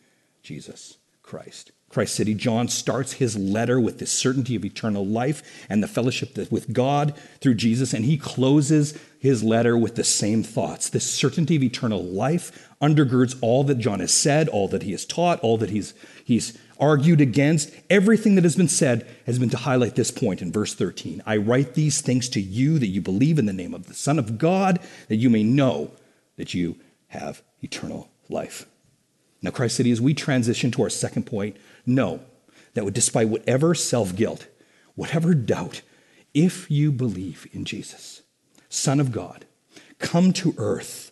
Jesus 0.44 0.98
Christ. 1.24 1.72
Christ 1.90 2.16
City, 2.16 2.34
John 2.34 2.68
starts 2.68 3.14
his 3.14 3.38
letter 3.38 3.80
with 3.80 4.00
the 4.00 4.06
certainty 4.06 4.56
of 4.56 4.66
eternal 4.66 5.06
life 5.06 5.42
and 5.70 5.82
the 5.82 5.88
fellowship 5.88 6.38
with 6.52 6.74
God 6.74 7.14
through 7.40 7.56
Jesus, 7.56 7.94
and 7.94 8.04
he 8.04 8.18
closes 8.18 8.98
his 9.20 9.42
letter 9.42 9.78
with 9.78 9.96
the 9.96 10.04
same 10.04 10.44
thoughts. 10.44 10.90
This 10.90 11.10
certainty 11.10 11.56
of 11.56 11.64
eternal 11.64 12.04
life 12.04 12.70
undergirds 12.82 13.38
all 13.42 13.64
that 13.64 13.80
John 13.80 14.02
has 14.02 14.14
said, 14.14 14.50
all 14.50 14.68
that 14.68 14.84
he 14.84 14.92
has 14.92 15.06
taught, 15.06 15.40
all 15.40 15.58
that 15.58 15.70
he's, 15.70 15.94
he's 16.26 16.58
argued 16.78 17.22
against. 17.22 17.72
Everything 17.90 18.36
that 18.36 18.44
has 18.44 18.58
been 18.58 18.68
said 18.68 19.08
has 19.26 19.40
been 19.40 19.50
to 19.50 19.58
highlight 19.58 19.96
this 19.96 20.12
point 20.12 20.42
in 20.42 20.52
verse 20.52 20.76
13. 20.76 21.24
I 21.26 21.38
write 21.38 21.74
these 21.74 22.02
things 22.02 22.28
to 22.30 22.42
you 22.42 22.80
that 22.80 22.88
you 22.88 23.02
believe 23.02 23.40
in 23.40 23.46
the 23.46 23.54
name 23.54 23.74
of 23.74 23.88
the 23.88 23.94
Son 23.94 24.20
of 24.20 24.38
God, 24.38 24.80
that 25.08 25.16
you 25.16 25.30
may 25.30 25.44
know 25.44 25.92
that 26.36 26.54
you 26.54 26.76
have 27.10 27.42
eternal 27.62 28.10
life. 28.30 28.66
Now, 29.42 29.52
Christ 29.52 29.76
City, 29.76 29.92
as 29.92 30.02
we 30.02 30.14
transition 30.14 30.72
to 30.72 30.84
our 30.84 30.90
second 30.90 31.26
point, 31.26 31.58
know 31.86 32.22
that 32.74 32.92
despite 32.94 33.30
whatever 33.30 33.74
self 33.74 34.16
guilt, 34.16 34.48
whatever 34.96 35.34
doubt, 35.34 35.82
if 36.34 36.70
you 36.70 36.92
believe 36.92 37.48
in 37.52 37.66
Jesus, 37.66 38.22
Son 38.70 39.00
of 39.00 39.12
God, 39.12 39.46
come 40.00 40.34
to 40.34 40.54
earth, 40.58 41.12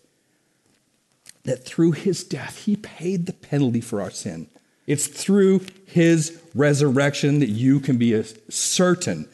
that 1.44 1.64
through 1.64 1.92
his 1.92 2.24
death, 2.24 2.66
he 2.66 2.76
paid 2.76 3.26
the 3.26 3.34
penalty 3.34 3.82
for 3.82 4.02
our 4.02 4.12
sin. 4.12 4.48
It's 4.88 5.08
through 5.08 5.62
his 5.86 6.42
resurrection 6.54 7.40
that 7.40 7.50
you 7.50 7.80
can 7.80 7.98
be 7.98 8.22
certain 8.50 9.30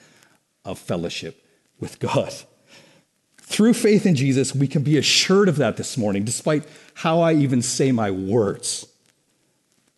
of 0.63 0.79
fellowship 0.79 1.45
with 1.79 1.99
God. 1.99 2.33
Through 3.51 3.73
faith 3.73 4.05
in 4.05 4.15
Jesus, 4.15 4.55
we 4.55 4.65
can 4.65 4.81
be 4.81 4.97
assured 4.97 5.49
of 5.49 5.57
that 5.57 5.75
this 5.75 5.97
morning, 5.97 6.23
despite 6.23 6.63
how 6.93 7.19
I 7.19 7.33
even 7.33 7.61
say 7.61 7.91
my 7.91 8.09
words. 8.09 8.87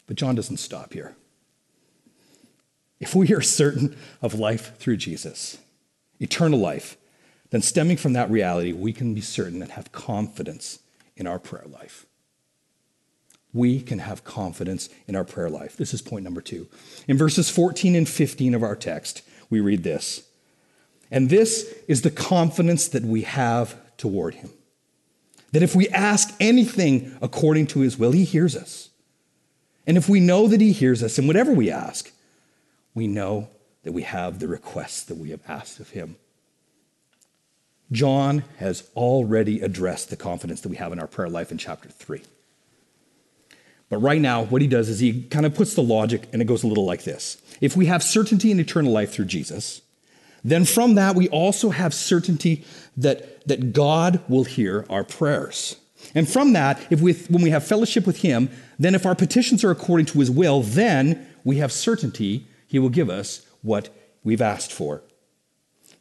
But 0.07 0.15
John 0.15 0.33
doesn't 0.33 0.57
stop 0.57 0.93
here. 0.93 1.15
If 2.99 3.13
we 3.13 3.31
are 3.31 3.41
certain 3.41 3.95
of 4.23 4.33
life 4.33 4.75
through 4.79 4.97
Jesus, 4.97 5.59
eternal 6.19 6.57
life, 6.57 6.97
then 7.51 7.61
stemming 7.61 7.97
from 7.97 8.13
that 8.13 8.31
reality, 8.31 8.73
we 8.73 8.91
can 8.91 9.13
be 9.13 9.21
certain 9.21 9.61
and 9.61 9.73
have 9.73 9.91
confidence 9.91 10.79
in 11.15 11.27
our 11.27 11.37
prayer 11.37 11.67
life. 11.67 12.07
We 13.53 13.81
can 13.81 13.99
have 13.99 14.23
confidence 14.23 14.89
in 15.07 15.15
our 15.15 15.23
prayer 15.23 15.51
life. 15.51 15.77
This 15.77 15.93
is 15.93 16.01
point 16.01 16.23
number 16.23 16.41
two. 16.41 16.67
In 17.07 17.19
verses 17.19 17.51
14 17.51 17.93
and 17.93 18.09
15 18.09 18.55
of 18.55 18.63
our 18.63 18.75
text, 18.75 19.21
we 19.51 19.59
read 19.59 19.83
this. 19.83 20.23
And 21.13 21.29
this 21.29 21.71
is 21.87 22.01
the 22.01 22.09
confidence 22.09 22.87
that 22.87 23.03
we 23.03 23.21
have 23.21 23.75
toward 23.97 24.33
him. 24.33 24.49
That 25.51 25.61
if 25.61 25.75
we 25.75 25.87
ask 25.89 26.33
anything 26.39 27.15
according 27.21 27.67
to 27.67 27.81
his 27.81 27.99
will, 27.99 28.13
he 28.13 28.23
hears 28.23 28.55
us. 28.55 28.89
And 29.85 29.95
if 29.95 30.09
we 30.09 30.19
know 30.19 30.47
that 30.47 30.59
he 30.59 30.71
hears 30.71 31.03
us 31.03 31.19
in 31.19 31.27
whatever 31.27 31.53
we 31.53 31.69
ask, 31.69 32.11
we 32.95 33.05
know 33.05 33.47
that 33.83 33.91
we 33.91 34.01
have 34.01 34.39
the 34.39 34.47
requests 34.47 35.03
that 35.03 35.17
we 35.17 35.29
have 35.29 35.41
asked 35.47 35.79
of 35.79 35.91
him. 35.91 36.15
John 37.91 38.43
has 38.57 38.89
already 38.95 39.61
addressed 39.61 40.09
the 40.09 40.15
confidence 40.15 40.61
that 40.61 40.69
we 40.69 40.77
have 40.77 40.91
in 40.91 40.99
our 40.99 41.05
prayer 41.05 41.29
life 41.29 41.51
in 41.51 41.59
chapter 41.59 41.89
3. 41.89 42.23
But 43.87 43.97
right 43.97 44.21
now, 44.21 44.45
what 44.45 44.63
he 44.63 44.67
does 44.67 44.89
is 44.89 44.99
he 44.99 45.21
kind 45.25 45.45
of 45.45 45.53
puts 45.53 45.75
the 45.75 45.83
logic, 45.83 46.27
and 46.33 46.41
it 46.41 46.45
goes 46.45 46.63
a 46.63 46.67
little 46.67 46.85
like 46.85 47.03
this 47.03 47.37
If 47.61 47.77
we 47.77 47.85
have 47.85 48.01
certainty 48.01 48.49
in 48.49 48.59
eternal 48.59 48.91
life 48.91 49.11
through 49.11 49.25
Jesus, 49.25 49.82
then 50.43 50.65
from 50.65 50.95
that 50.95 51.15
we 51.15 51.29
also 51.29 51.69
have 51.69 51.93
certainty 51.93 52.65
that, 52.97 53.47
that 53.47 53.73
God 53.73 54.21
will 54.27 54.43
hear 54.43 54.85
our 54.89 55.03
prayers. 55.03 55.77
And 56.13 56.27
from 56.27 56.53
that, 56.53 56.85
if 56.89 57.01
we, 57.01 57.13
when 57.13 57.41
we 57.41 57.49
have 57.51 57.65
fellowship 57.65 58.05
with 58.05 58.21
Him, 58.21 58.49
then 58.77 58.93
if 58.93 59.05
our 59.05 59.15
petitions 59.15 59.63
are 59.63 59.71
according 59.71 60.05
to 60.07 60.19
His 60.19 60.29
will, 60.29 60.61
then 60.61 61.27
we 61.43 61.57
have 61.57 61.71
certainty 61.71 62.47
he 62.73 62.79
will 62.79 62.89
give 62.89 63.07
us 63.07 63.45
what 63.61 63.89
we've 64.23 64.41
asked 64.41 64.73
for. 64.73 65.03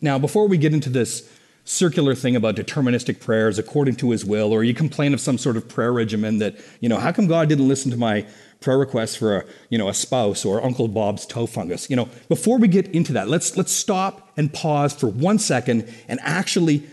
Now, 0.00 0.18
before 0.18 0.48
we 0.48 0.56
get 0.56 0.72
into 0.72 0.88
this 0.88 1.30
circular 1.64 2.14
thing 2.14 2.34
about 2.34 2.56
deterministic 2.56 3.20
prayers 3.20 3.58
according 3.58 3.96
to 3.96 4.10
his 4.10 4.24
will, 4.24 4.54
or 4.54 4.64
you 4.64 4.72
complain 4.72 5.12
of 5.12 5.20
some 5.20 5.36
sort 5.36 5.58
of 5.58 5.68
prayer 5.68 5.92
regimen 5.92 6.38
that, 6.38 6.56
you 6.80 6.88
know, 6.88 6.96
how 6.96 7.12
come 7.12 7.26
God 7.26 7.50
didn't 7.50 7.68
listen 7.68 7.90
to 7.90 7.98
my 7.98 8.26
prayer 8.62 8.78
requests 8.78 9.16
for 9.16 9.38
a, 9.38 9.44
you 9.68 9.76
know, 9.76 9.88
a 9.88 9.94
spouse 9.94 10.44
or 10.44 10.64
Uncle 10.64 10.88
Bob's 10.88 11.26
toe 11.26 11.46
fungus? 11.46 11.90
You 11.90 11.96
know, 11.96 12.08
before 12.28 12.58
we 12.58 12.68
get 12.68 12.88
into 12.88 13.12
that, 13.14 13.28
let's 13.28 13.56
let's 13.56 13.72
stop 13.72 14.32
and 14.36 14.52
pause 14.52 14.92
for 14.92 15.08
one 15.08 15.38
second 15.38 15.92
and 16.08 16.20
actually 16.22 16.84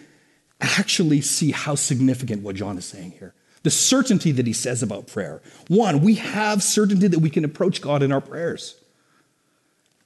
actually 0.61 1.21
see 1.21 1.51
how 1.51 1.75
significant 1.75 2.43
what 2.43 2.55
John 2.55 2.77
is 2.77 2.85
saying 2.85 3.11
here. 3.11 3.33
The 3.63 3.69
certainty 3.69 4.31
that 4.33 4.47
he 4.47 4.53
says 4.53 4.81
about 4.81 5.07
prayer. 5.07 5.41
One, 5.67 6.01
we 6.01 6.15
have 6.15 6.63
certainty 6.63 7.07
that 7.07 7.19
we 7.19 7.29
can 7.29 7.45
approach 7.45 7.81
God 7.81 8.03
in 8.03 8.11
our 8.11 8.21
prayers. 8.21 8.75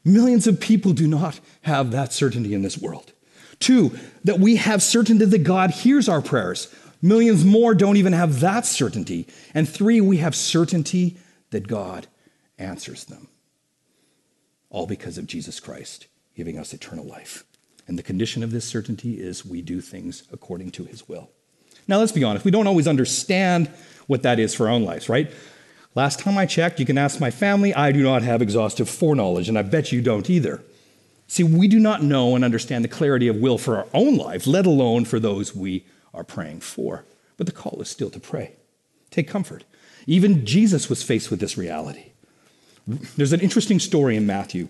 Millions 0.05 0.47
of 0.47 0.59
people 0.59 0.93
do 0.93 1.07
not 1.07 1.39
have 1.61 1.91
that 1.91 2.11
certainty 2.11 2.53
in 2.53 2.61
this 2.61 2.77
world. 2.77 3.13
Two, 3.59 3.97
that 4.23 4.39
we 4.39 4.57
have 4.57 4.83
certainty 4.83 5.25
that 5.25 5.43
God 5.43 5.69
hears 5.71 6.09
our 6.09 6.21
prayers. 6.21 6.73
Millions 7.01 7.45
more 7.45 7.73
don't 7.73 7.97
even 7.97 8.13
have 8.13 8.39
that 8.39 8.65
certainty. 8.65 9.27
And 9.53 9.67
three, 9.67 10.01
we 10.01 10.17
have 10.17 10.35
certainty 10.35 11.17
that 11.53 11.67
God 11.67 12.07
answers 12.59 13.05
them. 13.05 13.29
All 14.69 14.85
because 14.85 15.17
of 15.17 15.25
Jesus 15.25 15.59
Christ 15.59 16.07
giving 16.35 16.57
us 16.57 16.73
eternal 16.73 17.05
life. 17.05 17.45
And 17.87 17.97
the 17.97 18.03
condition 18.03 18.43
of 18.43 18.51
this 18.51 18.65
certainty 18.67 19.19
is 19.19 19.45
we 19.45 19.61
do 19.61 19.81
things 19.81 20.23
according 20.31 20.71
to 20.71 20.83
his 20.83 21.07
will. 21.07 21.29
Now, 21.87 21.99
let's 21.99 22.11
be 22.11 22.23
honest, 22.23 22.45
we 22.45 22.51
don't 22.51 22.67
always 22.67 22.87
understand 22.87 23.67
what 24.07 24.23
that 24.23 24.39
is 24.39 24.55
for 24.55 24.67
our 24.67 24.73
own 24.73 24.83
lives, 24.83 25.09
right? 25.09 25.31
Last 25.95 26.19
time 26.19 26.37
I 26.37 26.45
checked, 26.45 26.79
you 26.79 26.85
can 26.85 26.97
ask 26.97 27.19
my 27.19 27.29
family, 27.29 27.73
I 27.73 27.91
do 27.91 28.01
not 28.01 28.23
have 28.23 28.41
exhaustive 28.41 28.89
foreknowledge, 28.89 29.47
and 29.49 29.59
I 29.59 29.61
bet 29.61 29.91
you 29.91 30.01
don't 30.01 30.29
either. 30.29 30.63
See, 31.27 31.43
we 31.43 31.67
do 31.67 31.79
not 31.79 32.03
know 32.03 32.35
and 32.35 32.43
understand 32.43 32.83
the 32.83 32.89
clarity 32.89 33.27
of 33.27 33.37
will 33.37 33.57
for 33.57 33.77
our 33.77 33.87
own 33.93 34.17
life, 34.17 34.47
let 34.47 34.65
alone 34.65 35.05
for 35.05 35.19
those 35.19 35.55
we 35.55 35.85
are 36.13 36.23
praying 36.23 36.61
for. 36.61 37.05
But 37.37 37.47
the 37.47 37.53
call 37.53 37.81
is 37.81 37.89
still 37.89 38.09
to 38.11 38.19
pray. 38.19 38.55
Take 39.11 39.27
comfort. 39.27 39.65
Even 40.05 40.45
Jesus 40.45 40.89
was 40.89 41.03
faced 41.03 41.31
with 41.31 41.39
this 41.39 41.57
reality. 41.57 42.11
There's 42.87 43.33
an 43.33 43.39
interesting 43.39 43.79
story 43.79 44.17
in 44.17 44.25
Matthew, 44.25 44.67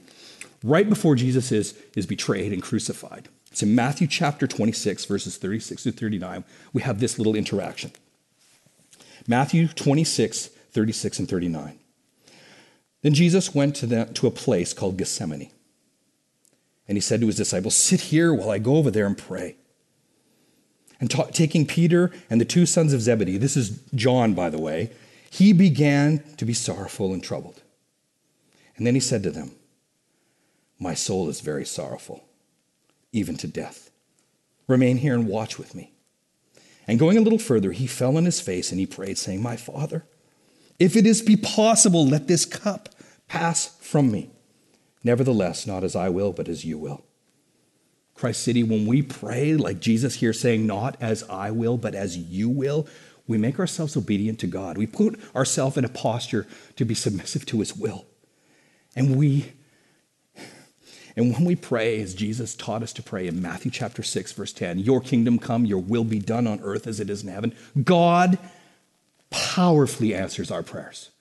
right 0.63 0.87
before 0.87 1.15
Jesus 1.15 1.51
is, 1.51 1.73
is 1.95 2.05
betrayed 2.05 2.53
and 2.53 2.61
crucified. 2.61 3.27
It's 3.51 3.63
in 3.63 3.75
Matthew 3.75 4.07
chapter 4.07 4.47
26, 4.47 5.05
verses 5.05 5.37
36 5.37 5.83
to 5.83 5.91
39. 5.91 6.43
We 6.73 6.81
have 6.83 6.99
this 6.99 7.17
little 7.17 7.35
interaction. 7.35 7.91
Matthew 9.27 9.67
26, 9.67 10.47
36 10.47 11.19
and 11.19 11.29
39. 11.29 11.79
Then 13.03 13.13
Jesus 13.13 13.53
went 13.53 13.75
to, 13.77 13.85
the, 13.85 14.05
to 14.05 14.27
a 14.27 14.31
place 14.31 14.73
called 14.73 14.97
Gethsemane. 14.97 15.51
And 16.87 16.97
he 16.97 17.01
said 17.01 17.21
to 17.21 17.27
his 17.27 17.35
disciples, 17.35 17.75
Sit 17.75 18.01
here 18.01 18.33
while 18.33 18.49
I 18.49 18.57
go 18.57 18.75
over 18.77 18.91
there 18.91 19.05
and 19.05 19.17
pray. 19.17 19.55
And 20.99 21.09
ta- 21.09 21.27
taking 21.31 21.65
Peter 21.65 22.11
and 22.29 22.39
the 22.39 22.45
two 22.45 22.65
sons 22.65 22.93
of 22.93 23.01
Zebedee, 23.01 23.37
this 23.37 23.57
is 23.57 23.81
John, 23.93 24.33
by 24.33 24.49
the 24.49 24.59
way, 24.59 24.91
he 25.33 25.51
began 25.51 26.23
to 26.37 26.45
be 26.45 26.53
sorrowful 26.53 27.11
and 27.11 27.23
troubled. 27.23 27.63
And 28.77 28.85
then 28.85 28.93
he 28.93 28.99
said 28.99 29.23
to 29.23 29.31
them, 29.31 29.49
My 30.77 30.93
soul 30.93 31.27
is 31.27 31.41
very 31.41 31.65
sorrowful, 31.65 32.23
even 33.11 33.35
to 33.37 33.47
death. 33.47 33.89
Remain 34.67 34.97
here 34.97 35.15
and 35.15 35.27
watch 35.27 35.57
with 35.57 35.73
me. 35.73 35.91
And 36.87 36.99
going 36.99 37.17
a 37.17 37.21
little 37.21 37.39
further, 37.39 37.71
he 37.71 37.87
fell 37.87 38.15
on 38.15 38.25
his 38.25 38.41
face 38.41 38.69
and 38.69 38.79
he 38.79 38.85
prayed, 38.85 39.17
saying, 39.17 39.41
My 39.41 39.55
father, 39.55 40.05
if 40.77 40.95
it 40.95 41.07
is 41.07 41.23
be 41.23 41.35
possible, 41.35 42.05
let 42.05 42.27
this 42.27 42.45
cup 42.45 42.89
pass 43.27 43.75
from 43.81 44.11
me. 44.11 44.29
Nevertheless, 45.03 45.65
not 45.65 45.83
as 45.83 45.95
I 45.95 46.09
will, 46.09 46.31
but 46.31 46.47
as 46.47 46.63
you 46.63 46.77
will. 46.77 47.05
Christ 48.13 48.43
City, 48.43 48.61
when 48.61 48.85
we 48.85 49.01
pray, 49.01 49.55
like 49.55 49.79
Jesus 49.79 50.13
here 50.13 50.31
saying, 50.31 50.67
not 50.67 50.95
as 51.01 51.23
I 51.27 51.49
will, 51.49 51.77
but 51.77 51.95
as 51.95 52.15
you 52.15 52.49
will, 52.49 52.87
we 53.27 53.37
make 53.37 53.59
ourselves 53.59 53.95
obedient 53.95 54.39
to 54.39 54.47
God. 54.47 54.77
We 54.77 54.87
put 54.87 55.19
ourselves 55.35 55.77
in 55.77 55.85
a 55.85 55.89
posture 55.89 56.45
to 56.75 56.85
be 56.85 56.93
submissive 56.93 57.45
to 57.47 57.59
his 57.59 57.75
will. 57.75 58.05
And 58.95 59.15
we 59.15 59.53
and 61.15 61.31
when 61.31 61.45
we 61.45 61.55
pray, 61.55 62.01
as 62.01 62.15
Jesus 62.15 62.55
taught 62.55 62.81
us 62.81 62.93
to 62.93 63.03
pray 63.03 63.27
in 63.27 63.41
Matthew 63.41 63.69
chapter 63.69 64.01
6, 64.01 64.31
verse 64.31 64.51
10, 64.51 64.79
your 64.79 64.99
kingdom 64.99 65.37
come, 65.37 65.65
your 65.65 65.79
will 65.79 66.03
be 66.03 66.19
done 66.19 66.47
on 66.47 66.59
earth 66.61 66.87
as 66.87 66.99
it 66.99 67.09
is 67.09 67.23
in 67.23 67.29
heaven, 67.29 67.55
God 67.83 68.39
powerfully 69.29 70.15
answers 70.15 70.49
our 70.49 70.63
prayers. 70.63 71.11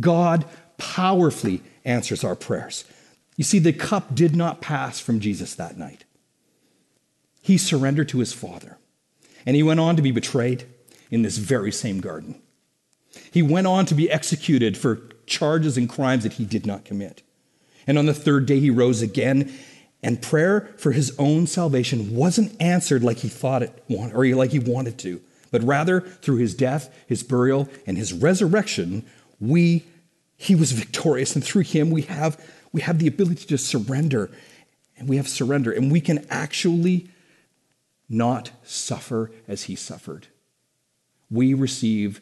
God 0.00 0.44
powerfully 0.76 1.62
answers 1.84 2.24
our 2.24 2.36
prayers. 2.36 2.84
You 3.36 3.44
see, 3.44 3.58
the 3.58 3.72
cup 3.72 4.14
did 4.14 4.36
not 4.36 4.60
pass 4.60 5.00
from 5.00 5.20
Jesus 5.20 5.54
that 5.54 5.78
night. 5.78 6.04
He 7.40 7.56
surrendered 7.56 8.10
to 8.10 8.18
his 8.18 8.32
Father. 8.32 8.78
And 9.46 9.56
he 9.56 9.62
went 9.62 9.80
on 9.80 9.96
to 9.96 10.02
be 10.02 10.12
betrayed. 10.12 10.66
In 11.12 11.22
this 11.22 11.36
very 11.36 11.70
same 11.70 12.00
garden. 12.00 12.40
He 13.30 13.42
went 13.42 13.68
on 13.68 13.86
to 13.86 13.94
be 13.94 14.10
executed 14.10 14.76
for 14.76 15.02
charges 15.26 15.76
and 15.76 15.88
crimes 15.88 16.24
that 16.24 16.32
he 16.32 16.44
did 16.44 16.66
not 16.66 16.84
commit. 16.84 17.22
And 17.86 17.98
on 17.98 18.06
the 18.06 18.14
third 18.14 18.46
day, 18.46 18.58
he 18.58 18.70
rose 18.70 19.02
again. 19.02 19.52
And 20.02 20.20
prayer 20.20 20.74
for 20.78 20.90
his 20.90 21.14
own 21.18 21.46
salvation 21.46 22.16
wasn't 22.16 22.60
answered 22.60 23.04
like 23.04 23.18
he 23.18 23.28
thought 23.28 23.62
it 23.62 23.84
wanted, 23.88 24.16
or 24.16 24.34
like 24.34 24.50
he 24.50 24.58
wanted 24.58 24.98
to, 25.00 25.20
but 25.52 25.62
rather 25.62 26.00
through 26.00 26.36
his 26.36 26.54
death, 26.54 26.92
his 27.06 27.22
burial, 27.22 27.68
and 27.86 27.96
his 27.96 28.12
resurrection, 28.12 29.04
we 29.38 29.84
he 30.36 30.56
was 30.56 30.72
victorious, 30.72 31.36
and 31.36 31.44
through 31.44 31.62
him 31.62 31.90
we 31.90 32.02
have 32.02 32.42
we 32.72 32.80
have 32.80 32.98
the 32.98 33.06
ability 33.06 33.44
to 33.46 33.58
surrender, 33.58 34.28
and 34.96 35.08
we 35.08 35.18
have 35.18 35.28
surrender, 35.28 35.70
and 35.70 35.92
we 35.92 36.00
can 36.00 36.26
actually 36.30 37.08
not 38.08 38.50
suffer 38.64 39.30
as 39.46 39.64
he 39.64 39.76
suffered. 39.76 40.26
We 41.32 41.54
receive 41.54 42.20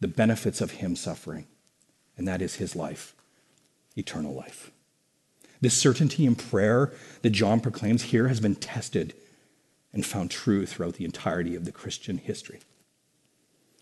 the 0.00 0.08
benefits 0.08 0.60
of 0.60 0.72
him 0.72 0.94
suffering, 0.94 1.46
and 2.16 2.26
that 2.28 2.40
is 2.40 2.56
his 2.56 2.76
life, 2.76 3.14
eternal 3.96 4.32
life. 4.32 4.70
This 5.60 5.74
certainty 5.74 6.24
in 6.24 6.36
prayer 6.36 6.92
that 7.22 7.30
John 7.30 7.60
proclaims 7.60 8.04
here 8.04 8.28
has 8.28 8.38
been 8.38 8.54
tested 8.54 9.14
and 9.92 10.06
found 10.06 10.30
true 10.30 10.66
throughout 10.66 10.94
the 10.94 11.04
entirety 11.04 11.56
of 11.56 11.64
the 11.64 11.72
Christian 11.72 12.18
history. 12.18 12.60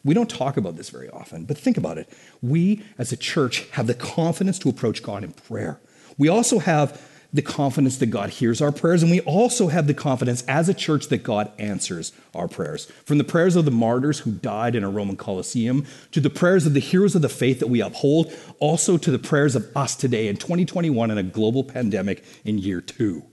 We 0.04 0.14
don't 0.14 0.30
talk 0.30 0.56
about 0.56 0.76
this 0.76 0.90
very 0.90 1.10
often, 1.10 1.44
but 1.44 1.58
think 1.58 1.76
about 1.76 1.98
it. 1.98 2.08
We 2.40 2.84
as 2.98 3.12
a 3.12 3.16
church 3.16 3.68
have 3.72 3.86
the 3.86 3.94
confidence 3.94 4.58
to 4.60 4.68
approach 4.68 5.02
God 5.02 5.22
in 5.22 5.32
prayer. 5.32 5.80
We 6.16 6.28
also 6.28 6.58
have 6.58 7.00
the 7.32 7.42
confidence 7.42 7.96
that 7.96 8.06
God 8.06 8.28
hears 8.28 8.60
our 8.60 8.72
prayers, 8.72 9.02
and 9.02 9.10
we 9.10 9.20
also 9.20 9.68
have 9.68 9.86
the 9.86 9.94
confidence 9.94 10.42
as 10.42 10.68
a 10.68 10.74
church 10.74 11.08
that 11.08 11.22
God 11.22 11.50
answers 11.58 12.12
our 12.34 12.46
prayers. 12.46 12.86
From 13.06 13.16
the 13.18 13.24
prayers 13.24 13.56
of 13.56 13.64
the 13.64 13.70
martyrs 13.70 14.20
who 14.20 14.32
died 14.32 14.74
in 14.74 14.84
a 14.84 14.90
Roman 14.90 15.16
Colosseum, 15.16 15.86
to 16.10 16.20
the 16.20 16.28
prayers 16.28 16.66
of 16.66 16.74
the 16.74 16.80
heroes 16.80 17.14
of 17.14 17.22
the 17.22 17.30
faith 17.30 17.58
that 17.60 17.68
we 17.68 17.80
uphold, 17.80 18.32
also 18.58 18.98
to 18.98 19.10
the 19.10 19.18
prayers 19.18 19.56
of 19.56 19.74
us 19.74 19.96
today 19.96 20.28
in 20.28 20.36
2021 20.36 21.10
in 21.10 21.16
a 21.16 21.22
global 21.22 21.64
pandemic 21.64 22.22
in 22.44 22.58
year 22.58 22.82
two. 22.82 23.24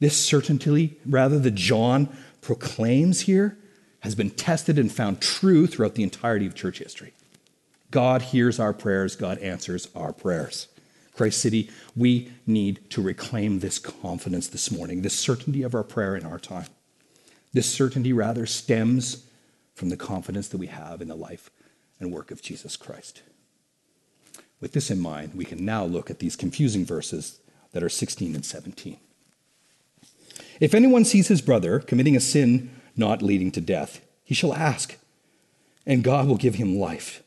This 0.00 0.16
certainty, 0.16 0.98
rather, 1.04 1.38
that 1.38 1.54
John 1.54 2.08
proclaims 2.40 3.22
here, 3.22 3.58
has 4.00 4.14
been 4.14 4.30
tested 4.30 4.78
and 4.78 4.90
found 4.90 5.20
true 5.20 5.66
throughout 5.66 5.94
the 5.94 6.04
entirety 6.04 6.46
of 6.46 6.54
church 6.54 6.78
history. 6.78 7.12
God 7.90 8.22
hears 8.22 8.60
our 8.60 8.72
prayers, 8.72 9.16
God 9.16 9.38
answers 9.38 9.88
our 9.94 10.12
prayers. 10.12 10.68
Christ 11.18 11.40
City, 11.40 11.68
we 11.96 12.30
need 12.46 12.88
to 12.90 13.02
reclaim 13.02 13.58
this 13.58 13.80
confidence 13.80 14.46
this 14.46 14.70
morning, 14.70 15.02
this 15.02 15.18
certainty 15.18 15.64
of 15.64 15.74
our 15.74 15.82
prayer 15.82 16.14
in 16.14 16.24
our 16.24 16.38
time. 16.38 16.68
This 17.52 17.68
certainty, 17.68 18.12
rather, 18.12 18.46
stems 18.46 19.26
from 19.74 19.88
the 19.88 19.96
confidence 19.96 20.46
that 20.46 20.58
we 20.58 20.68
have 20.68 21.02
in 21.02 21.08
the 21.08 21.16
life 21.16 21.50
and 21.98 22.12
work 22.12 22.30
of 22.30 22.40
Jesus 22.40 22.76
Christ. 22.76 23.22
With 24.60 24.74
this 24.74 24.92
in 24.92 25.00
mind, 25.00 25.34
we 25.34 25.44
can 25.44 25.64
now 25.64 25.84
look 25.84 26.08
at 26.08 26.20
these 26.20 26.36
confusing 26.36 26.84
verses 26.84 27.40
that 27.72 27.82
are 27.82 27.88
16 27.88 28.36
and 28.36 28.44
17. 28.44 28.98
If 30.60 30.72
anyone 30.72 31.04
sees 31.04 31.26
his 31.26 31.42
brother 31.42 31.80
committing 31.80 32.14
a 32.14 32.20
sin 32.20 32.70
not 32.96 33.22
leading 33.22 33.50
to 33.52 33.60
death, 33.60 34.00
he 34.22 34.36
shall 34.36 34.54
ask, 34.54 34.96
and 35.84 36.04
God 36.04 36.28
will 36.28 36.36
give 36.36 36.54
him 36.54 36.78
life. 36.78 37.24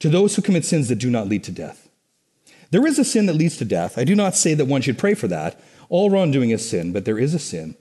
To 0.00 0.10
those 0.10 0.36
who 0.36 0.42
commit 0.42 0.66
sins 0.66 0.88
that 0.88 0.96
do 0.96 1.08
not 1.08 1.28
lead 1.28 1.44
to 1.44 1.52
death, 1.52 1.85
there 2.76 2.86
is 2.86 2.98
a 2.98 3.06
sin 3.06 3.24
that 3.24 3.32
leads 3.32 3.56
to 3.56 3.64
death. 3.64 3.96
I 3.96 4.04
do 4.04 4.14
not 4.14 4.36
say 4.36 4.52
that 4.52 4.66
one 4.66 4.82
should 4.82 4.98
pray 4.98 5.14
for 5.14 5.28
that. 5.28 5.58
All 5.88 6.10
wrongdoing 6.10 6.50
is 6.50 6.68
sin, 6.68 6.92
but 6.92 7.06
there 7.06 7.18
is 7.18 7.32
a 7.32 7.38
sin 7.38 7.74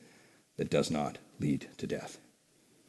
that 0.55 0.69
does 0.69 0.89
not 0.89 1.17
lead 1.37 1.67
to 1.79 1.85
death. 1.85 2.17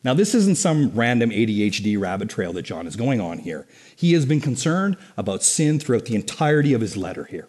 Now, 0.04 0.14
this 0.14 0.32
isn't 0.32 0.56
some 0.56 0.92
random 0.94 1.30
ADHD 1.30 1.98
rabbit 1.98 2.30
trail 2.30 2.52
that 2.52 2.62
John 2.62 2.86
is 2.86 2.94
going 2.94 3.20
on 3.20 3.38
here. 3.38 3.66
He 3.96 4.12
has 4.12 4.24
been 4.24 4.40
concerned 4.40 4.96
about 5.16 5.42
sin 5.42 5.80
throughout 5.80 6.04
the 6.04 6.14
entirety 6.14 6.74
of 6.74 6.80
his 6.80 6.96
letter 6.96 7.24
here. 7.24 7.48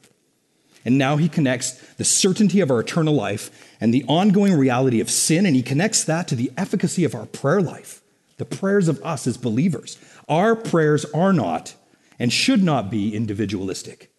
And 0.84 0.98
now 0.98 1.17
he 1.17 1.30
connects 1.30 1.74
the 1.98 2.04
certainty 2.04 2.60
of 2.60 2.72
our 2.72 2.80
eternal 2.80 3.13
life 3.13 3.76
and 3.80 3.93
the 3.93 4.06
ongoing 4.08 4.58
reality 4.58 5.00
of 5.00 5.12
sin, 5.12 5.46
and 5.46 5.56
he 5.56 5.62
connects 5.62 6.04
that 6.06 6.28
to 6.30 6.36
the 6.36 6.52
efficacy 6.58 7.04
of 7.04 7.13
our 7.13 7.28
prayer 7.28 7.62
life, 7.62 8.02
the 8.38 8.46
prayers 8.46 8.88
of 8.88 9.00
us 9.04 9.28
as 9.28 9.38
believers. 9.38 10.00
Our 10.28 10.56
prayers 10.56 11.06
are 11.13 11.32
not 11.32 11.76
and 12.17 12.34
should 12.34 12.63
not 12.63 12.89
be 12.89 13.15
individualistic. 13.15 14.12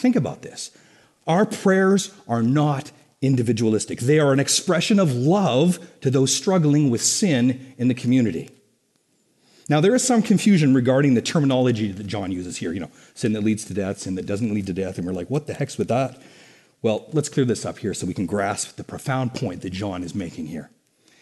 Think 0.00 0.16
about 0.16 0.42
this. 0.42 0.70
Our 1.26 1.46
prayers 1.46 2.12
are 2.26 2.42
not 2.42 2.90
individualistic, 3.22 4.00
they 4.00 4.18
are 4.18 4.32
an 4.32 4.40
expression 4.40 4.98
of 4.98 5.12
love 5.14 5.78
to 6.00 6.10
those 6.10 6.34
struggling 6.34 6.88
with 6.88 7.02
sin 7.02 7.74
in 7.76 7.88
the 7.88 7.94
community. 7.94 8.48
Now, 9.68 9.80
there 9.80 9.94
is 9.94 10.02
some 10.02 10.22
confusion 10.22 10.74
regarding 10.74 11.14
the 11.14 11.22
terminology 11.22 11.92
that 11.92 12.06
John 12.06 12.32
uses 12.32 12.56
here. 12.56 12.72
You 12.72 12.80
know, 12.80 12.90
sin 13.14 13.34
that 13.34 13.44
leads 13.44 13.64
to 13.66 13.74
death, 13.74 13.98
sin 13.98 14.16
that 14.16 14.26
doesn't 14.26 14.52
lead 14.52 14.66
to 14.66 14.72
death. 14.72 14.98
And 14.98 15.06
we're 15.06 15.12
like, 15.12 15.30
what 15.30 15.46
the 15.46 15.54
heck's 15.54 15.78
with 15.78 15.86
that? 15.88 16.20
Well, 16.82 17.06
let's 17.12 17.28
clear 17.28 17.46
this 17.46 17.64
up 17.64 17.78
here 17.78 17.94
so 17.94 18.06
we 18.06 18.14
can 18.14 18.26
grasp 18.26 18.76
the 18.76 18.82
profound 18.82 19.34
point 19.34 19.62
that 19.62 19.70
John 19.70 20.02
is 20.02 20.12
making 20.14 20.46
here. 20.46 20.70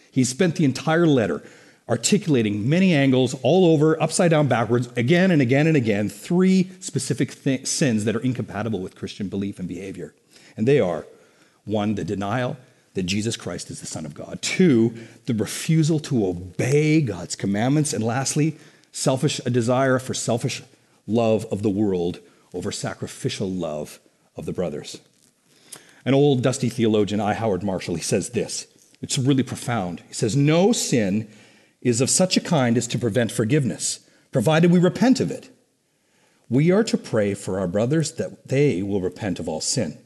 He 0.09 0.23
spent 0.23 0.55
the 0.55 0.65
entire 0.65 1.05
letter 1.05 1.43
articulating 1.89 2.69
many 2.69 2.93
angles 2.93 3.35
all 3.41 3.65
over, 3.73 4.01
upside 4.01 4.31
down, 4.31 4.47
backwards, 4.47 4.89
again 4.95 5.31
and 5.31 5.41
again 5.41 5.65
and 5.65 5.75
again, 5.75 6.07
three 6.07 6.69
specific 6.79 7.43
th- 7.43 7.65
sins 7.65 8.05
that 8.05 8.15
are 8.15 8.21
incompatible 8.21 8.79
with 8.79 8.95
Christian 8.95 9.27
belief 9.27 9.57
and 9.57 9.67
behavior. 9.67 10.13
And 10.55 10.67
they 10.67 10.79
are 10.79 11.07
one, 11.65 11.95
the 11.95 12.03
denial 12.03 12.57
that 12.93 13.03
Jesus 13.03 13.37
Christ 13.37 13.69
is 13.71 13.79
the 13.79 13.87
Son 13.87 14.05
of 14.05 14.13
God, 14.13 14.41
two, 14.41 14.93
the 15.25 15.33
refusal 15.33 15.99
to 16.01 16.27
obey 16.27 17.01
God's 17.01 17.35
commandments, 17.35 17.93
and 17.93 18.03
lastly, 18.03 18.57
selfish 18.91 19.39
a 19.45 19.49
desire 19.49 19.99
for 19.99 20.13
selfish 20.13 20.63
love 21.07 21.45
of 21.51 21.61
the 21.61 21.69
world 21.69 22.19
over 22.53 22.71
sacrificial 22.71 23.49
love 23.49 23.99
of 24.35 24.45
the 24.45 24.53
brothers. 24.53 24.99
An 26.05 26.13
old 26.13 26.41
dusty 26.41 26.69
theologian, 26.69 27.19
I. 27.19 27.33
Howard 27.33 27.63
Marshall, 27.63 27.95
he 27.95 28.01
says 28.01 28.29
this. 28.29 28.67
It's 29.01 29.17
really 29.17 29.43
profound. 29.43 30.01
He 30.07 30.13
says, 30.13 30.35
No 30.35 30.71
sin 30.71 31.27
is 31.81 32.01
of 32.01 32.09
such 32.09 32.35
a 32.37 32.41
kind 32.41 32.77
as 32.77 32.87
to 32.87 32.99
prevent 32.99 33.31
forgiveness, 33.31 33.99
provided 34.31 34.71
we 34.71 34.79
repent 34.79 35.19
of 35.19 35.31
it. 35.31 35.49
We 36.49 36.71
are 36.71 36.83
to 36.83 36.97
pray 36.97 37.33
for 37.33 37.59
our 37.59 37.67
brothers 37.67 38.13
that 38.13 38.47
they 38.47 38.81
will 38.81 39.01
repent 39.01 39.39
of 39.39 39.47
all 39.47 39.61
sin. 39.61 39.97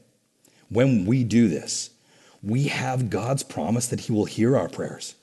When 0.69 1.05
we 1.05 1.23
do 1.23 1.47
this, 1.47 1.91
we 2.41 2.65
have 2.65 3.09
God's 3.09 3.43
promise 3.43 3.87
that 3.87 4.01
He 4.01 4.11
will 4.11 4.25
hear 4.25 4.57
our 4.57 4.67
prayers. 4.67 5.15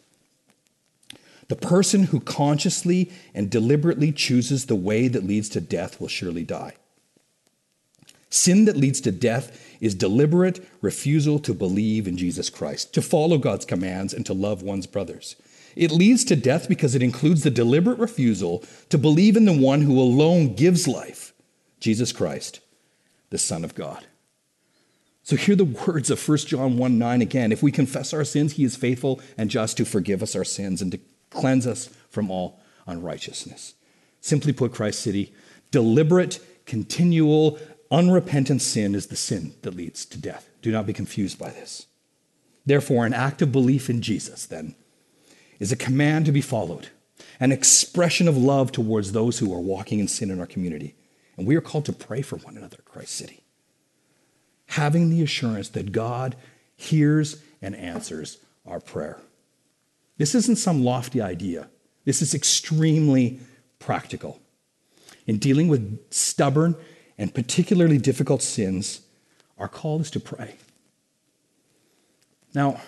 The 1.48 1.56
person 1.56 2.04
who 2.04 2.20
consciously 2.20 3.10
and 3.34 3.50
deliberately 3.50 4.12
chooses 4.12 4.66
the 4.66 4.76
way 4.76 5.08
that 5.08 5.26
leads 5.26 5.48
to 5.50 5.60
death 5.60 6.00
will 6.00 6.08
surely 6.08 6.44
die. 6.44 6.74
Sin 8.30 8.64
that 8.66 8.76
leads 8.76 9.00
to 9.00 9.10
death 9.10 9.60
is 9.80 9.94
deliberate 9.94 10.64
refusal 10.80 11.40
to 11.40 11.52
believe 11.52 12.06
in 12.06 12.16
Jesus 12.16 12.48
Christ, 12.48 12.94
to 12.94 13.02
follow 13.02 13.36
God's 13.36 13.64
commands, 13.64 14.14
and 14.14 14.24
to 14.26 14.32
love 14.32 14.62
one's 14.62 14.86
brothers. 14.86 15.34
It 15.76 15.90
leads 15.90 16.24
to 16.24 16.36
death 16.36 16.68
because 16.68 16.94
it 16.94 17.02
includes 17.02 17.42
the 17.42 17.50
deliberate 17.50 17.98
refusal 17.98 18.64
to 18.88 18.98
believe 18.98 19.36
in 19.36 19.44
the 19.44 19.56
one 19.56 19.82
who 19.82 20.00
alone 20.00 20.54
gives 20.54 20.88
life, 20.88 21.32
Jesus 21.78 22.12
Christ, 22.12 22.60
the 23.30 23.38
Son 23.38 23.64
of 23.64 23.74
God. 23.74 24.06
So 25.22 25.36
hear 25.36 25.54
the 25.54 25.64
words 25.64 26.10
of 26.10 26.28
1 26.28 26.38
John 26.38 26.76
1 26.76 26.98
9 26.98 27.22
again. 27.22 27.52
If 27.52 27.62
we 27.62 27.70
confess 27.70 28.12
our 28.12 28.24
sins, 28.24 28.54
he 28.54 28.64
is 28.64 28.76
faithful 28.76 29.20
and 29.38 29.50
just 29.50 29.76
to 29.76 29.84
forgive 29.84 30.22
us 30.22 30.34
our 30.34 30.44
sins 30.44 30.82
and 30.82 30.90
to 30.92 31.00
cleanse 31.30 31.66
us 31.66 31.88
from 32.08 32.30
all 32.30 32.60
unrighteousness. 32.86 33.74
Simply 34.20 34.52
put, 34.52 34.74
Christ 34.74 35.00
City, 35.00 35.32
deliberate, 35.70 36.40
continual, 36.66 37.58
unrepentant 37.90 38.62
sin 38.62 38.94
is 38.94 39.06
the 39.06 39.16
sin 39.16 39.54
that 39.62 39.76
leads 39.76 40.04
to 40.06 40.18
death. 40.18 40.48
Do 40.62 40.72
not 40.72 40.86
be 40.86 40.92
confused 40.92 41.38
by 41.38 41.50
this. 41.50 41.86
Therefore, 42.66 43.06
an 43.06 43.14
act 43.14 43.40
of 43.42 43.52
belief 43.52 43.88
in 43.88 44.02
Jesus, 44.02 44.46
then, 44.46 44.74
is 45.60 45.70
a 45.70 45.76
command 45.76 46.26
to 46.26 46.32
be 46.32 46.40
followed, 46.40 46.88
an 47.38 47.52
expression 47.52 48.26
of 48.26 48.36
love 48.36 48.72
towards 48.72 49.12
those 49.12 49.38
who 49.38 49.54
are 49.54 49.60
walking 49.60 50.00
in 50.00 50.08
sin 50.08 50.30
in 50.30 50.40
our 50.40 50.46
community. 50.46 50.96
And 51.36 51.46
we 51.46 51.54
are 51.54 51.60
called 51.60 51.84
to 51.84 51.92
pray 51.92 52.22
for 52.22 52.36
one 52.38 52.56
another, 52.56 52.78
Christ 52.84 53.14
City, 53.14 53.44
having 54.66 55.10
the 55.10 55.22
assurance 55.22 55.68
that 55.68 55.92
God 55.92 56.34
hears 56.74 57.42
and 57.62 57.76
answers 57.76 58.38
our 58.66 58.80
prayer. 58.80 59.20
This 60.16 60.34
isn't 60.34 60.56
some 60.56 60.82
lofty 60.84 61.20
idea, 61.20 61.68
this 62.04 62.22
is 62.22 62.34
extremely 62.34 63.40
practical. 63.78 64.40
In 65.26 65.38
dealing 65.38 65.68
with 65.68 66.00
stubborn 66.10 66.74
and 67.16 67.32
particularly 67.34 67.98
difficult 67.98 68.42
sins, 68.42 69.02
our 69.58 69.68
call 69.68 70.00
is 70.00 70.10
to 70.12 70.20
pray. 70.20 70.56
Now, 72.54 72.80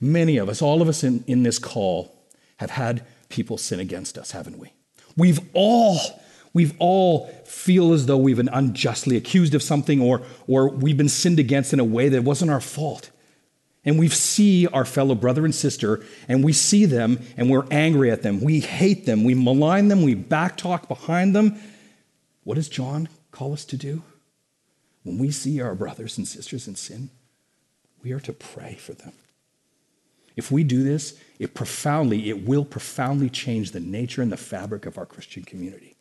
Many 0.00 0.38
of 0.38 0.48
us, 0.48 0.62
all 0.62 0.80
of 0.80 0.88
us 0.88 1.04
in, 1.04 1.24
in 1.26 1.42
this 1.42 1.58
call, 1.58 2.16
have 2.56 2.70
had 2.70 3.06
people 3.28 3.58
sin 3.58 3.80
against 3.80 4.16
us, 4.18 4.30
haven't 4.30 4.58
we? 4.58 4.72
We've 5.16 5.40
all, 5.52 5.98
we've 6.54 6.74
all 6.78 7.26
feel 7.44 7.92
as 7.92 8.06
though 8.06 8.16
we've 8.16 8.36
been 8.36 8.48
unjustly 8.48 9.16
accused 9.16 9.54
of 9.54 9.62
something 9.62 10.00
or, 10.00 10.22
or 10.46 10.70
we've 10.70 10.96
been 10.96 11.08
sinned 11.08 11.38
against 11.38 11.72
in 11.72 11.80
a 11.80 11.84
way 11.84 12.08
that 12.08 12.24
wasn't 12.24 12.50
our 12.50 12.60
fault. 12.60 13.10
and 13.84 13.98
we 13.98 14.08
see 14.08 14.66
our 14.66 14.84
fellow 14.84 15.14
brother 15.14 15.44
and 15.44 15.54
sister, 15.54 16.04
and 16.28 16.44
we 16.44 16.52
see 16.52 16.84
them 16.84 17.18
and 17.36 17.50
we're 17.50 17.66
angry 17.70 18.10
at 18.10 18.22
them. 18.22 18.40
We 18.40 18.60
hate 18.60 19.06
them. 19.06 19.24
We 19.24 19.34
malign 19.34 19.88
them. 19.88 20.02
We 20.02 20.14
backtalk 20.14 20.86
behind 20.86 21.34
them. 21.34 21.60
What 22.44 22.56
does 22.56 22.68
John 22.68 23.08
call 23.30 23.52
us 23.52 23.64
to 23.66 23.76
do? 23.76 24.02
When 25.02 25.18
we 25.18 25.30
see 25.30 25.60
our 25.60 25.74
brothers 25.74 26.18
and 26.18 26.28
sisters 26.28 26.68
in 26.68 26.76
sin, 26.76 27.10
we 28.02 28.12
are 28.12 28.20
to 28.20 28.32
pray 28.32 28.74
for 28.74 28.92
them. 28.92 29.12
If 30.36 30.50
we 30.50 30.64
do 30.64 30.82
this, 30.82 31.18
it 31.38 31.54
profoundly, 31.54 32.28
it 32.28 32.46
will 32.46 32.64
profoundly 32.64 33.30
change 33.30 33.72
the 33.72 33.80
nature 33.80 34.22
and 34.22 34.30
the 34.30 34.36
fabric 34.36 34.86
of 34.86 34.98
our 34.98 35.06
Christian 35.06 35.42
community. 35.42 35.96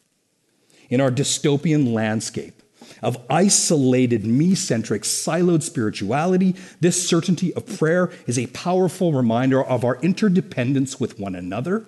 In 0.90 1.02
our 1.02 1.12
dystopian 1.12 1.94
landscape, 1.94 2.62
of 3.02 3.18
isolated, 3.30 4.26
me 4.26 4.56
centric, 4.56 5.04
siloed 5.04 5.64
spirituality, 5.64 6.56
this 6.80 7.08
certainty 7.08 7.54
of 7.54 7.78
prayer 7.78 8.12
is 8.26 8.40
a 8.40 8.48
powerful 8.48 9.14
reminder 9.14 9.64
of 9.64 9.84
our 9.84 9.98
interdependence 10.02 11.00
with 11.00 11.20
one 11.20 11.36
another, 11.36 11.86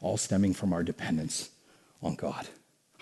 all 0.00 0.16
stemming 0.16 0.54
from 0.54 0.72
our 0.72 0.82
dependence 0.82 1.50
on 2.02 2.14
God. 2.14 2.48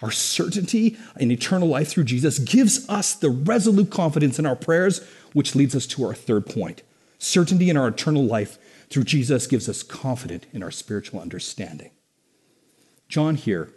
Our 0.03 0.11
certainty 0.11 0.97
in 1.19 1.31
eternal 1.31 1.69
life 1.69 1.89
through 1.89 2.05
Jesus 2.05 2.39
gives 2.39 2.89
us 2.89 3.15
the 3.15 3.31
resolute 3.31 3.91
confidence 3.91 4.39
in 4.39 4.47
our 4.47 4.57
prayers, 4.57 5.05
which 5.33 5.55
leads 5.55 5.75
us 5.75 5.87
to 5.89 6.05
our 6.05 6.15
third 6.15 6.47
point. 6.47 6.83
Certainty 7.19 7.69
in 7.69 7.77
our 7.77 7.89
eternal 7.89 8.25
life 8.25 8.59
through 8.89 9.05
Jesus 9.05 9.47
gives 9.47 9.69
us 9.69 9.83
confidence 9.83 10.47
in 10.53 10.63
our 10.63 10.71
spiritual 10.71 11.21
understanding. 11.21 11.91
John 13.09 13.35
here 13.35 13.71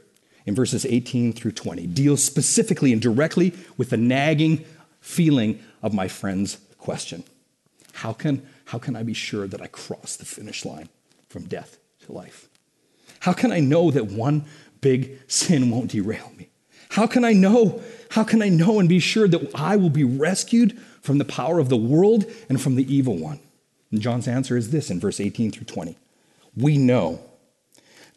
in 0.45 0.55
verses 0.55 0.85
18 0.85 1.33
through 1.33 1.51
20 1.51 1.87
deals 1.87 2.23
specifically 2.23 2.91
and 2.91 3.01
directly 3.01 3.53
with 3.77 3.89
the 3.89 3.97
nagging 3.97 4.65
feeling 4.99 5.59
of 5.81 5.93
my 5.93 6.07
friend's 6.07 6.59
question 6.77 7.23
How 7.93 8.13
can, 8.13 8.47
how 8.65 8.77
can 8.77 8.95
I 8.95 9.03
be 9.03 9.13
sure 9.13 9.47
that 9.47 9.61
I 9.61 9.67
cross 9.67 10.15
the 10.15 10.25
finish 10.25 10.65
line 10.65 10.89
from 11.27 11.45
death 11.45 11.77
to 12.05 12.11
life? 12.11 12.47
How 13.21 13.33
can 13.33 13.51
I 13.51 13.59
know 13.59 13.91
that 13.91 14.07
one 14.07 14.45
big 14.81 15.19
sin 15.27 15.69
won't 15.69 15.91
derail 15.91 16.31
me? 16.37 16.49
How 16.89 17.07
can 17.07 17.23
I 17.23 17.33
know? 17.33 17.81
How 18.09 18.23
can 18.23 18.41
I 18.41 18.49
know 18.49 18.79
and 18.79 18.89
be 18.89 18.99
sure 18.99 19.27
that 19.27 19.51
I 19.55 19.77
will 19.77 19.89
be 19.89 20.03
rescued 20.03 20.77
from 21.01 21.17
the 21.17 21.25
power 21.25 21.59
of 21.59 21.69
the 21.69 21.77
world 21.77 22.25
and 22.49 22.61
from 22.61 22.75
the 22.75 22.93
evil 22.93 23.17
one? 23.17 23.39
And 23.91 24.01
John's 24.01 24.27
answer 24.27 24.55
is 24.55 24.71
this 24.71 24.89
in 24.89 24.99
verse 24.99 25.19
18 25.19 25.51
through 25.51 25.65
20. 25.65 25.97
We 26.55 26.77
know 26.77 27.19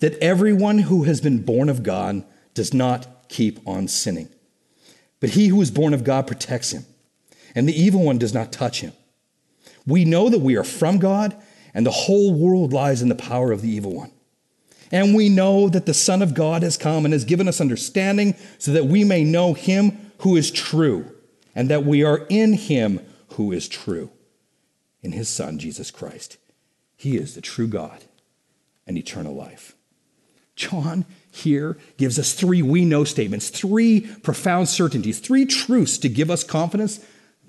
that 0.00 0.18
everyone 0.18 0.78
who 0.78 1.04
has 1.04 1.20
been 1.20 1.42
born 1.42 1.68
of 1.68 1.82
God 1.82 2.24
does 2.54 2.72
not 2.72 3.28
keep 3.28 3.66
on 3.66 3.88
sinning. 3.88 4.28
But 5.20 5.30
he 5.30 5.48
who 5.48 5.60
is 5.60 5.70
born 5.70 5.94
of 5.94 6.04
God 6.04 6.26
protects 6.26 6.72
him, 6.72 6.84
and 7.54 7.68
the 7.68 7.80
evil 7.80 8.02
one 8.02 8.18
does 8.18 8.34
not 8.34 8.52
touch 8.52 8.80
him. 8.80 8.92
We 9.86 10.04
know 10.04 10.28
that 10.28 10.40
we 10.40 10.56
are 10.56 10.64
from 10.64 10.98
God, 10.98 11.36
and 11.72 11.86
the 11.86 11.90
whole 11.90 12.34
world 12.34 12.72
lies 12.72 13.02
in 13.02 13.08
the 13.08 13.14
power 13.14 13.50
of 13.52 13.62
the 13.62 13.70
evil 13.70 13.94
one. 13.94 14.10
And 14.92 15.14
we 15.14 15.28
know 15.28 15.68
that 15.68 15.86
the 15.86 15.94
Son 15.94 16.22
of 16.22 16.34
God 16.34 16.62
has 16.62 16.76
come 16.76 17.04
and 17.04 17.12
has 17.12 17.24
given 17.24 17.48
us 17.48 17.60
understanding 17.60 18.36
so 18.58 18.72
that 18.72 18.84
we 18.84 19.02
may 19.02 19.24
know 19.24 19.54
him 19.54 20.12
who 20.18 20.36
is 20.36 20.50
true, 20.50 21.10
and 21.54 21.68
that 21.68 21.84
we 21.84 22.02
are 22.02 22.26
in 22.28 22.54
him 22.54 23.00
who 23.34 23.52
is 23.52 23.68
true, 23.68 24.10
in 25.02 25.12
his 25.12 25.28
Son, 25.28 25.58
Jesus 25.58 25.90
Christ. 25.90 26.36
He 26.96 27.16
is 27.16 27.34
the 27.34 27.40
true 27.40 27.66
God 27.66 28.04
and 28.86 28.96
eternal 28.96 29.34
life. 29.34 29.74
John 30.56 31.04
here 31.30 31.76
gives 31.96 32.18
us 32.18 32.32
three 32.32 32.62
we 32.62 32.84
know 32.84 33.04
statements, 33.04 33.50
three 33.50 34.02
profound 34.22 34.68
certainties, 34.68 35.18
three 35.18 35.46
truths 35.46 35.98
to 35.98 36.08
give 36.08 36.30
us 36.30 36.44
confidence 36.44 37.04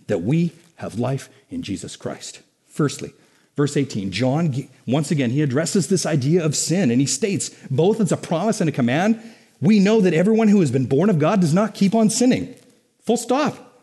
that 0.08 0.22
we 0.22 0.54
have 0.78 1.00
life 1.00 1.30
in 1.50 1.62
Jesus 1.62 1.96
Christ. 1.96 2.41
Firstly, 2.68 3.13
verse 3.56 3.78
18, 3.78 4.12
John, 4.12 4.68
once 4.88 5.12
again, 5.12 5.30
he 5.30 5.41
addresses 5.41 5.88
this 5.88 6.06
idea 6.06 6.44
of 6.44 6.56
sin 6.56 6.89
and 6.89 7.00
he 7.00 7.08
states, 7.08 7.50
both 7.70 8.02
as 8.02 8.12
a 8.12 8.18
promise 8.18 8.60
and 8.60 8.70
a 8.70 8.74
command, 8.74 9.22
we 9.62 9.80
know 9.80 10.02
that 10.02 10.13
everyone 10.13 10.48
who 10.48 10.60
has 10.60 10.72
been 10.72 10.88
born 10.88 11.10
of 11.10 11.20
God 11.20 11.41
does 11.41 11.54
not 11.54 11.76
keep 11.76 11.96
on 11.96 12.10
sinning. 12.10 12.56
Full 13.02 13.18
stop. 13.18 13.75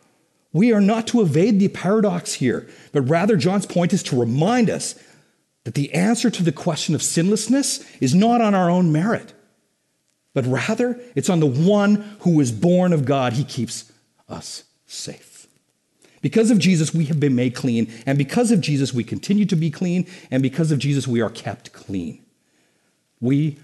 We 0.52 0.72
are 0.72 0.80
not 0.80 1.06
to 1.08 1.22
evade 1.22 1.60
the 1.60 1.68
paradox 1.68 2.34
here, 2.34 2.68
but 2.92 3.02
rather, 3.02 3.36
John's 3.36 3.66
point 3.66 3.92
is 3.92 4.02
to 4.04 4.20
remind 4.20 4.68
us 4.68 4.94
that 5.64 5.74
the 5.74 5.92
answer 5.94 6.30
to 6.30 6.42
the 6.42 6.52
question 6.52 6.94
of 6.94 7.02
sinlessness 7.02 7.84
is 8.00 8.14
not 8.14 8.40
on 8.40 8.54
our 8.54 8.68
own 8.68 8.92
merit, 8.92 9.32
but 10.34 10.46
rather 10.46 11.00
it's 11.14 11.30
on 11.30 11.40
the 11.40 11.46
one 11.46 12.16
who 12.20 12.40
is 12.40 12.52
born 12.52 12.92
of 12.92 13.04
God. 13.04 13.34
He 13.34 13.44
keeps 13.44 13.90
us 14.28 14.64
safe. 14.86 15.46
Because 16.20 16.50
of 16.50 16.58
Jesus, 16.58 16.94
we 16.94 17.06
have 17.06 17.18
been 17.18 17.34
made 17.34 17.54
clean, 17.54 17.90
and 18.06 18.16
because 18.16 18.50
of 18.50 18.60
Jesus, 18.60 18.92
we 18.94 19.04
continue 19.04 19.44
to 19.46 19.56
be 19.56 19.70
clean, 19.70 20.06
and 20.30 20.42
because 20.42 20.70
of 20.70 20.78
Jesus, 20.78 21.08
we 21.08 21.20
are 21.20 21.30
kept 21.30 21.72
clean. 21.72 22.24
We 23.20 23.58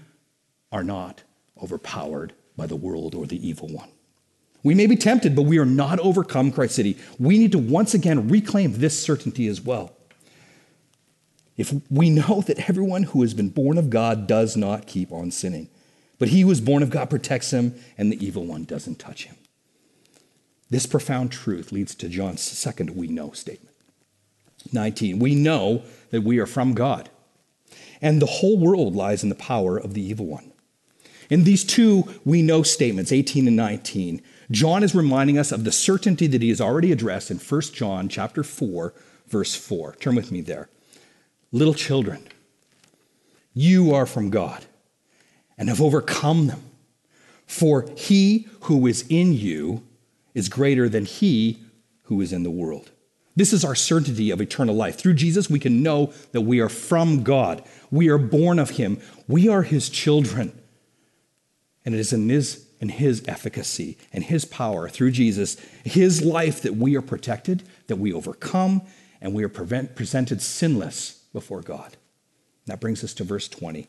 are 0.71 0.83
not 0.83 1.23
overpowered 1.61 2.33
by 2.57 2.65
the 2.65 2.75
world 2.75 3.15
or 3.15 3.25
the 3.25 3.47
evil 3.47 3.67
one. 3.67 3.89
We 4.63 4.75
may 4.75 4.87
be 4.87 4.95
tempted, 4.95 5.35
but 5.35 5.43
we 5.43 5.57
are 5.57 5.65
not 5.65 5.99
overcome, 5.99 6.51
Christ 6.51 6.75
City. 6.75 6.97
We 7.17 7.37
need 7.37 7.51
to 7.53 7.57
once 7.57 7.93
again 7.93 8.27
reclaim 8.27 8.73
this 8.73 9.01
certainty 9.01 9.47
as 9.47 9.61
well. 9.61 9.93
If 11.57 11.73
we 11.89 12.09
know 12.09 12.41
that 12.47 12.69
everyone 12.69 13.03
who 13.03 13.21
has 13.21 13.33
been 13.33 13.49
born 13.49 13.77
of 13.77 13.89
God 13.89 14.27
does 14.27 14.55
not 14.55 14.87
keep 14.87 15.11
on 15.11 15.31
sinning, 15.31 15.69
but 16.17 16.29
he 16.29 16.41
who 16.41 16.51
is 16.51 16.61
born 16.61 16.83
of 16.83 16.89
God 16.89 17.09
protects 17.09 17.51
him, 17.51 17.75
and 17.97 18.11
the 18.11 18.25
evil 18.25 18.45
one 18.45 18.65
doesn't 18.65 18.99
touch 18.99 19.25
him. 19.25 19.35
This 20.69 20.85
profound 20.85 21.31
truth 21.31 21.71
leads 21.71 21.95
to 21.95 22.09
John's 22.09 22.41
second 22.41 22.91
we 22.91 23.07
know 23.07 23.31
statement. 23.31 23.75
19. 24.71 25.19
We 25.19 25.35
know 25.35 25.83
that 26.11 26.21
we 26.21 26.37
are 26.39 26.45
from 26.45 26.73
God, 26.73 27.09
and 28.01 28.21
the 28.21 28.25
whole 28.25 28.57
world 28.57 28.95
lies 28.95 29.23
in 29.23 29.29
the 29.29 29.35
power 29.35 29.77
of 29.77 29.93
the 29.93 30.01
evil 30.01 30.25
one. 30.25 30.51
In 31.29 31.43
these 31.43 31.63
two 31.63 32.03
we 32.25 32.41
know 32.41 32.63
statements, 32.63 33.11
18 33.11 33.47
and 33.47 33.55
19, 33.55 34.21
John 34.51 34.83
is 34.83 34.95
reminding 34.95 35.37
us 35.37 35.51
of 35.51 35.63
the 35.63 35.71
certainty 35.71 36.27
that 36.27 36.41
he 36.41 36.49
has 36.49 36.61
already 36.61 36.91
addressed 36.91 37.29
in 37.29 37.37
1 37.37 37.61
John 37.73 38.09
chapter 38.09 38.43
4, 38.43 38.93
verse 39.27 39.55
4. 39.55 39.95
Turn 39.95 40.15
with 40.15 40.31
me 40.31 40.41
there. 40.41 40.69
Little 41.51 41.73
children, 41.73 42.27
you 43.53 43.93
are 43.93 44.05
from 44.05 44.29
God 44.29 44.65
and 45.57 45.69
have 45.69 45.81
overcome 45.81 46.47
them. 46.47 46.63
For 47.45 47.89
he 47.97 48.47
who 48.61 48.85
is 48.87 49.05
in 49.09 49.33
you 49.33 49.83
is 50.33 50.49
greater 50.49 50.87
than 50.87 51.05
he 51.05 51.59
who 52.03 52.21
is 52.21 52.31
in 52.31 52.43
the 52.43 52.51
world. 52.51 52.91
This 53.35 53.53
is 53.53 53.63
our 53.63 53.75
certainty 53.75 54.31
of 54.31 54.41
eternal 54.41 54.75
life. 54.75 54.97
Through 54.97 55.13
Jesus, 55.15 55.49
we 55.49 55.59
can 55.59 55.81
know 55.81 56.13
that 56.31 56.41
we 56.41 56.59
are 56.59 56.69
from 56.69 57.23
God. 57.23 57.63
We 57.89 58.09
are 58.09 58.17
born 58.17 58.59
of 58.59 58.71
him. 58.71 58.99
We 59.27 59.47
are 59.47 59.63
his 59.63 59.89
children. 59.89 60.59
And 61.85 61.95
it 61.95 61.99
is 61.99 62.13
in 62.13 62.29
his, 62.29 62.67
in 62.79 62.89
his 62.89 63.23
efficacy 63.27 63.97
and 64.13 64.23
his 64.23 64.45
power 64.45 64.87
through 64.87 65.11
Jesus, 65.11 65.57
his 65.83 66.23
life, 66.23 66.61
that 66.61 66.75
we 66.75 66.95
are 66.95 67.01
protected, 67.01 67.63
that 67.87 67.97
we 67.97 68.13
overcome, 68.13 68.81
and 69.21 69.33
we 69.33 69.43
are 69.43 69.49
prevent, 69.49 69.95
presented 69.95 70.41
sinless 70.41 71.23
before 71.33 71.61
God. 71.61 71.97
That 72.67 72.79
brings 72.79 73.03
us 73.03 73.13
to 73.15 73.23
verse 73.23 73.47
20 73.47 73.87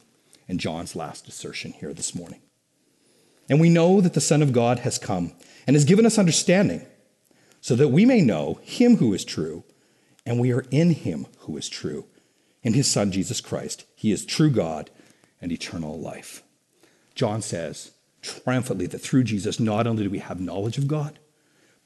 and 0.48 0.58
John's 0.58 0.96
last 0.96 1.28
assertion 1.28 1.72
here 1.72 1.94
this 1.94 2.14
morning. 2.14 2.40
And 3.48 3.60
we 3.60 3.68
know 3.68 4.00
that 4.00 4.14
the 4.14 4.20
Son 4.20 4.42
of 4.42 4.52
God 4.52 4.80
has 4.80 4.98
come 4.98 5.32
and 5.66 5.76
has 5.76 5.84
given 5.84 6.06
us 6.06 6.18
understanding 6.18 6.86
so 7.60 7.76
that 7.76 7.88
we 7.88 8.04
may 8.04 8.20
know 8.20 8.58
him 8.62 8.96
who 8.96 9.12
is 9.12 9.24
true, 9.24 9.64
and 10.24 10.40
we 10.40 10.52
are 10.52 10.64
in 10.70 10.90
him 10.90 11.26
who 11.40 11.56
is 11.56 11.68
true, 11.68 12.06
in 12.62 12.72
his 12.72 12.90
Son 12.90 13.12
Jesus 13.12 13.40
Christ. 13.40 13.84
He 13.94 14.12
is 14.12 14.24
true 14.24 14.50
God 14.50 14.90
and 15.40 15.52
eternal 15.52 15.98
life. 15.98 16.42
John 17.14 17.42
says 17.42 17.92
triumphantly 18.22 18.86
that 18.86 18.98
through 18.98 19.24
Jesus, 19.24 19.58
not 19.58 19.86
only 19.86 20.04
do 20.04 20.10
we 20.10 20.18
have 20.18 20.40
knowledge 20.40 20.78
of 20.78 20.88
God, 20.88 21.18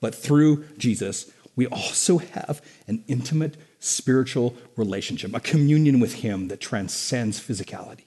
but 0.01 0.15
through 0.15 0.65
Jesus, 0.77 1.33
we 1.57 1.67
also 1.67 2.19
have 2.19 2.61
an 2.87 3.05
intimate 3.07 3.57
spiritual 3.79 4.57
relationship, 4.77 5.35
a 5.35 5.41
communion 5.41 6.01
with 6.01 6.15
Him 6.15 6.49
that 6.49 6.61
transcends 6.61 7.41
physicality. 7.41 8.05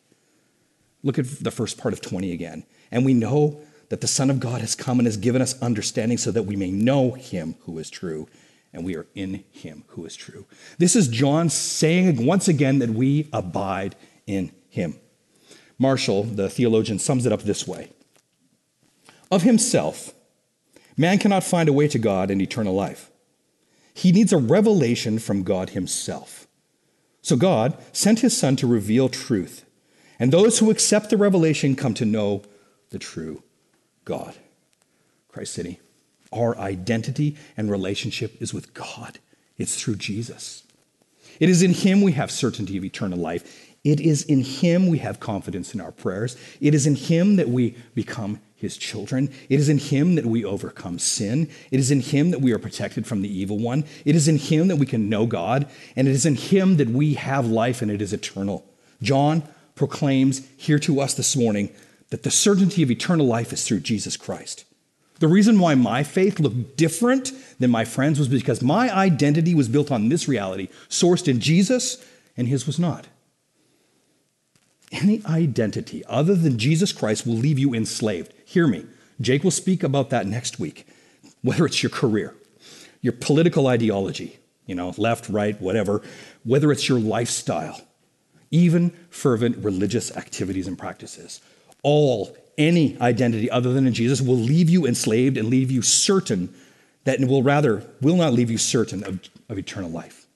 Look 1.03 1.17
at 1.17 1.25
the 1.25 1.51
first 1.51 1.77
part 1.77 1.93
of 1.93 2.01
20 2.01 2.31
again. 2.31 2.65
And 2.91 3.05
we 3.05 3.13
know 3.13 3.59
that 3.89 4.01
the 4.01 4.07
Son 4.07 4.29
of 4.29 4.39
God 4.39 4.61
has 4.61 4.75
come 4.75 4.99
and 4.99 5.05
has 5.05 5.17
given 5.17 5.41
us 5.41 5.59
understanding 5.61 6.17
so 6.17 6.31
that 6.31 6.43
we 6.43 6.55
may 6.55 6.71
know 6.71 7.11
Him 7.11 7.55
who 7.61 7.79
is 7.79 7.89
true, 7.89 8.27
and 8.73 8.83
we 8.83 8.95
are 8.95 9.05
in 9.15 9.45
Him 9.51 9.85
who 9.89 10.05
is 10.05 10.15
true. 10.15 10.45
This 10.77 10.95
is 10.95 11.07
John 11.07 11.49
saying 11.49 12.25
once 12.25 12.47
again 12.47 12.79
that 12.79 12.89
we 12.89 13.29
abide 13.31 13.95
in 14.25 14.51
Him. 14.69 14.99
Marshall, 15.79 16.23
the 16.23 16.49
theologian, 16.49 16.99
sums 16.99 17.25
it 17.25 17.31
up 17.31 17.43
this 17.43 17.67
way 17.67 17.89
Of 19.29 19.43
himself, 19.43 20.13
man 20.95 21.19
cannot 21.19 21.43
find 21.43 21.69
a 21.69 21.73
way 21.73 21.87
to 21.87 21.99
God 21.99 22.31
and 22.31 22.41
eternal 22.41 22.73
life. 22.73 23.11
He 23.97 24.11
needs 24.11 24.31
a 24.31 24.37
revelation 24.37 25.17
from 25.17 25.41
God 25.41 25.71
Himself. 25.71 26.47
So 27.23 27.35
God 27.35 27.75
sent 27.91 28.19
His 28.19 28.37
Son 28.37 28.55
to 28.57 28.67
reveal 28.67 29.09
truth, 29.09 29.65
and 30.19 30.31
those 30.31 30.59
who 30.59 30.69
accept 30.69 31.09
the 31.09 31.17
revelation 31.17 31.75
come 31.75 31.95
to 31.95 32.05
know 32.05 32.43
the 32.91 32.99
true 32.99 33.41
God. 34.05 34.35
Christ 35.29 35.53
City, 35.53 35.79
our 36.31 36.55
identity 36.59 37.37
and 37.57 37.71
relationship 37.71 38.39
is 38.39 38.53
with 38.53 38.75
God, 38.75 39.17
it's 39.57 39.81
through 39.81 39.95
Jesus. 39.95 40.61
It 41.39 41.49
is 41.49 41.63
in 41.63 41.73
Him 41.73 42.03
we 42.03 42.11
have 42.11 42.29
certainty 42.29 42.77
of 42.77 42.85
eternal 42.85 43.17
life. 43.17 43.73
It 43.83 43.99
is 43.99 44.23
in 44.25 44.41
Him 44.41 44.85
we 44.85 44.99
have 44.99 45.19
confidence 45.19 45.73
in 45.73 45.81
our 45.81 45.91
prayers. 45.91 46.37
It 46.61 46.75
is 46.75 46.85
in 46.85 46.95
Him 46.95 47.37
that 47.37 47.49
we 47.49 47.75
become 47.95 48.41
His 48.57 48.75
children. 48.75 49.29
It 49.49 49.59
is 49.59 49.69
in 49.69 49.77
Him 49.77 50.15
that 50.15 50.25
we 50.25 50.43
overcome 50.43 50.97
sin. 50.97 51.49
It 51.69 51.79
is 51.79 51.91
in 51.91 52.01
Him 52.01 52.31
that 52.31 52.41
we 52.41 52.51
are 52.51 52.59
protected 52.59 53.05
from 53.05 53.21
the 53.21 53.39
evil 53.39 53.59
one. 53.59 53.85
It 54.03 54.15
is 54.15 54.27
in 54.27 54.37
Him 54.37 54.67
that 54.67 54.77
we 54.77 54.87
can 54.87 55.09
know 55.09 55.27
God. 55.27 55.69
And 55.95 56.07
it 56.07 56.11
is 56.11 56.25
in 56.25 56.35
Him 56.35 56.77
that 56.77 56.89
we 56.89 57.13
have 57.13 57.45
life 57.45 57.81
and 57.81 57.91
it 57.91 58.01
is 58.01 58.13
eternal. 58.13 58.65
John 59.01 59.43
proclaims 59.75 60.47
here 60.57 60.79
to 60.79 60.99
us 60.99 61.13
this 61.13 61.35
morning 61.35 61.69
that 62.09 62.23
the 62.23 62.31
certainty 62.31 62.81
of 62.81 62.89
eternal 62.89 63.27
life 63.27 63.53
is 63.53 63.63
through 63.65 63.81
Jesus 63.81 64.17
Christ. 64.17 64.65
The 65.19 65.27
reason 65.27 65.59
why 65.59 65.75
my 65.75 66.03
faith 66.03 66.39
looked 66.39 66.77
different 66.77 67.31
than 67.59 67.71
my 67.71 67.85
friends 67.85 68.19
was 68.19 68.27
because 68.27 68.61
my 68.61 68.93
identity 68.95 69.55
was 69.55 69.67
built 69.67 69.91
on 69.91 70.09
this 70.09 70.27
reality, 70.27 70.69
sourced 70.89 71.27
in 71.27 71.39
Jesus, 71.39 72.03
and 72.35 72.47
his 72.47 72.67
was 72.67 72.79
not. 72.79 73.07
Any 74.91 75.21
identity 75.25 76.03
other 76.05 76.35
than 76.35 76.57
Jesus 76.57 76.91
Christ 76.91 77.25
will 77.27 77.35
leave 77.35 77.59
you 77.59 77.73
enslaved. 77.73 78.33
Hear 78.45 78.67
me. 78.67 78.85
Jake 79.19 79.43
will 79.43 79.51
speak 79.51 79.83
about 79.83 80.09
that 80.11 80.27
next 80.27 80.59
week. 80.59 80.87
Whether 81.41 81.65
it's 81.65 81.83
your 81.83 81.89
career, 81.89 82.35
your 83.01 83.13
political 83.13 83.67
ideology, 83.67 84.39
you 84.65 84.75
know, 84.75 84.93
left, 84.97 85.29
right, 85.29 85.59
whatever, 85.61 86.01
whether 86.43 86.71
it's 86.71 86.87
your 86.87 86.99
lifestyle, 86.99 87.81
even 88.51 88.91
fervent 89.09 89.57
religious 89.57 90.15
activities 90.15 90.67
and 90.67 90.77
practices. 90.77 91.41
All, 91.83 92.35
any 92.57 92.99
identity 92.99 93.51
other 93.51 93.73
than 93.73 93.87
in 93.87 93.93
Jesus 93.93 94.21
will 94.21 94.35
leave 94.35 94.69
you 94.69 94.85
enslaved 94.85 95.37
and 95.37 95.49
leave 95.49 95.69
you 95.69 95.81
certain 95.81 96.53
that 97.03 97.19
will 97.21 97.43
rather, 97.43 97.83
will 98.01 98.17
not 98.17 98.33
leave 98.33 98.51
you 98.51 98.57
certain 98.57 99.03
of, 99.03 99.19
of 99.47 99.57
eternal 99.57 99.89
life. 99.89 100.27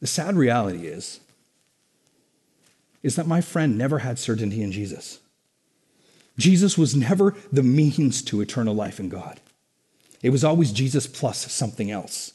The 0.00 0.06
sad 0.06 0.36
reality 0.36 0.86
is 0.86 1.20
is 3.06 3.14
that 3.14 3.26
my 3.28 3.40
friend 3.40 3.78
never 3.78 4.00
had 4.00 4.18
certainty 4.18 4.62
in 4.62 4.72
Jesus. 4.72 5.20
Jesus 6.36 6.76
was 6.76 6.96
never 6.96 7.36
the 7.52 7.62
means 7.62 8.20
to 8.22 8.40
eternal 8.40 8.74
life 8.74 8.98
in 8.98 9.08
God. 9.08 9.40
It 10.22 10.30
was 10.30 10.42
always 10.42 10.72
Jesus 10.72 11.06
plus 11.06 11.50
something 11.52 11.88
else. 11.88 12.32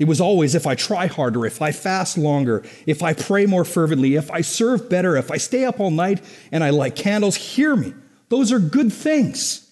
It 0.00 0.08
was 0.08 0.20
always 0.20 0.56
if 0.56 0.66
I 0.66 0.74
try 0.74 1.06
harder, 1.06 1.46
if 1.46 1.62
I 1.62 1.70
fast 1.70 2.18
longer, 2.18 2.64
if 2.86 3.04
I 3.04 3.12
pray 3.12 3.46
more 3.46 3.64
fervently, 3.64 4.16
if 4.16 4.32
I 4.32 4.40
serve 4.40 4.90
better, 4.90 5.16
if 5.16 5.30
I 5.30 5.36
stay 5.36 5.64
up 5.64 5.78
all 5.78 5.92
night 5.92 6.20
and 6.50 6.64
I 6.64 6.70
light 6.70 6.96
candles, 6.96 7.36
hear 7.36 7.76
me. 7.76 7.94
Those 8.30 8.50
are 8.50 8.58
good 8.58 8.92
things. 8.92 9.70